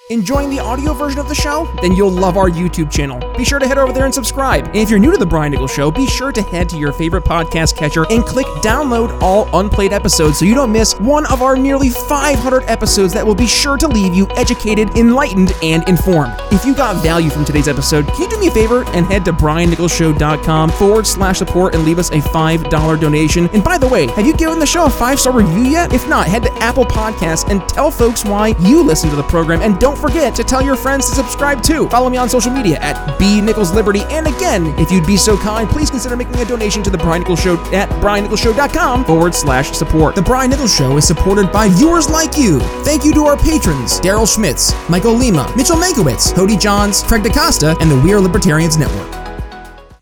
Enjoying 0.09 0.49
the 0.49 0.59
audio 0.59 0.93
version 0.93 1.21
of 1.21 1.29
the 1.29 1.35
show? 1.35 1.73
Then 1.81 1.93
you'll 1.93 2.11
love 2.11 2.35
our 2.35 2.49
YouTube 2.49 2.91
channel. 2.91 3.19
Be 3.37 3.43
sure 3.43 3.59
to 3.59 3.67
head 3.67 3.77
over 3.77 3.91
there 3.91 4.05
and 4.05 4.13
subscribe. 4.13 4.67
And 4.67 4.77
if 4.77 4.89
you're 4.89 4.99
new 4.99 5.11
to 5.11 5.17
The 5.17 5.25
Brian 5.25 5.51
Nichols 5.51 5.73
Show, 5.73 5.91
be 5.91 6.07
sure 6.07 6.31
to 6.31 6.41
head 6.41 6.69
to 6.69 6.77
your 6.77 6.91
favorite 6.93 7.23
podcast 7.23 7.75
catcher 7.75 8.05
and 8.09 8.23
click 8.23 8.45
download 8.63 9.21
all 9.21 9.47
unplayed 9.59 9.91
episodes 9.93 10.39
so 10.39 10.45
you 10.45 10.55
don't 10.55 10.71
miss 10.71 10.93
one 10.99 11.25
of 11.27 11.41
our 11.41 11.55
nearly 11.57 11.89
500 11.89 12.63
episodes 12.63 13.13
that 13.13 13.25
will 13.25 13.35
be 13.35 13.47
sure 13.47 13.77
to 13.77 13.87
leave 13.87 14.13
you 14.13 14.27
educated, 14.37 14.89
enlightened, 14.97 15.53
and 15.61 15.87
informed. 15.89 16.33
If 16.51 16.65
you 16.65 16.75
got 16.75 17.01
value 17.03 17.29
from 17.29 17.45
today's 17.45 17.67
episode, 17.67 18.07
can 18.07 18.21
you 18.21 18.29
do 18.29 18.39
me 18.39 18.47
a 18.47 18.51
favor 18.51 18.83
and 18.89 19.05
head 19.05 19.25
to 19.25 19.33
briannicholsshow.com 19.33 20.69
forward 20.71 21.05
slash 21.05 21.39
support 21.39 21.75
and 21.75 21.85
leave 21.85 21.99
us 21.99 22.09
a 22.11 22.19
$5 22.19 22.99
donation? 22.99 23.47
And 23.49 23.63
by 23.63 23.77
the 23.77 23.87
way, 23.87 24.07
have 24.07 24.25
you 24.25 24.35
given 24.35 24.59
the 24.59 24.65
show 24.65 24.85
a 24.85 24.89
five 24.89 25.19
star 25.19 25.33
review 25.33 25.63
yet? 25.63 25.93
If 25.93 26.07
not, 26.07 26.27
head 26.27 26.43
to 26.43 26.53
Apple 26.55 26.85
Podcasts 26.85 27.49
and 27.49 27.67
tell 27.67 27.91
folks 27.91 28.23
why 28.23 28.49
you 28.59 28.83
listen 28.83 29.09
to 29.09 29.15
the 29.15 29.23
program. 29.23 29.61
And 29.61 29.79
don't 29.79 29.97
forget 29.97 30.35
to 30.35 30.43
tell 30.43 30.61
your 30.61 30.75
friends 30.75 31.09
to 31.09 31.15
subscribe 31.15 31.61
too. 31.61 31.89
Follow 31.89 32.09
me 32.09 32.17
on 32.17 32.29
social 32.29 32.51
media 32.51 32.77
at 32.79 32.95
B 33.25 33.41
Nichols 33.41 33.71
Liberty. 33.71 34.01
And 34.09 34.27
again, 34.27 34.67
if 34.77 34.91
you'd 34.91 35.07
be 35.07 35.17
so 35.17 35.35
kind, 35.35 35.67
please 35.67 35.89
consider 35.89 36.15
making 36.15 36.35
a 36.35 36.45
donation 36.45 36.83
to 36.83 36.91
the 36.91 36.97
Brian 36.99 37.23
Nichols 37.23 37.41
Show 37.41 37.55
at 37.73 37.89
briannicholsshow.com 37.99 39.03
forward 39.03 39.33
slash 39.33 39.71
support. 39.71 40.13
The 40.13 40.21
Brian 40.21 40.51
Nichols 40.51 40.75
Show 40.75 40.95
is 40.97 41.07
supported 41.07 41.51
by 41.51 41.69
viewers 41.69 42.07
like 42.07 42.37
you. 42.37 42.59
Thank 42.83 43.03
you 43.03 43.11
to 43.15 43.25
our 43.25 43.35
patrons, 43.35 43.99
Daryl 43.99 44.31
Schmitz, 44.31 44.73
Michael 44.91 45.15
Lima, 45.15 45.51
Mitchell 45.57 45.75
Mankiewicz, 45.75 46.35
Cody 46.35 46.55
Johns, 46.55 47.01
Craig 47.01 47.23
DaCosta, 47.23 47.75
and 47.81 47.89
the 47.89 47.99
We 47.99 48.13
Are 48.13 48.19
Libertarians 48.19 48.77
Network. 48.77 49.24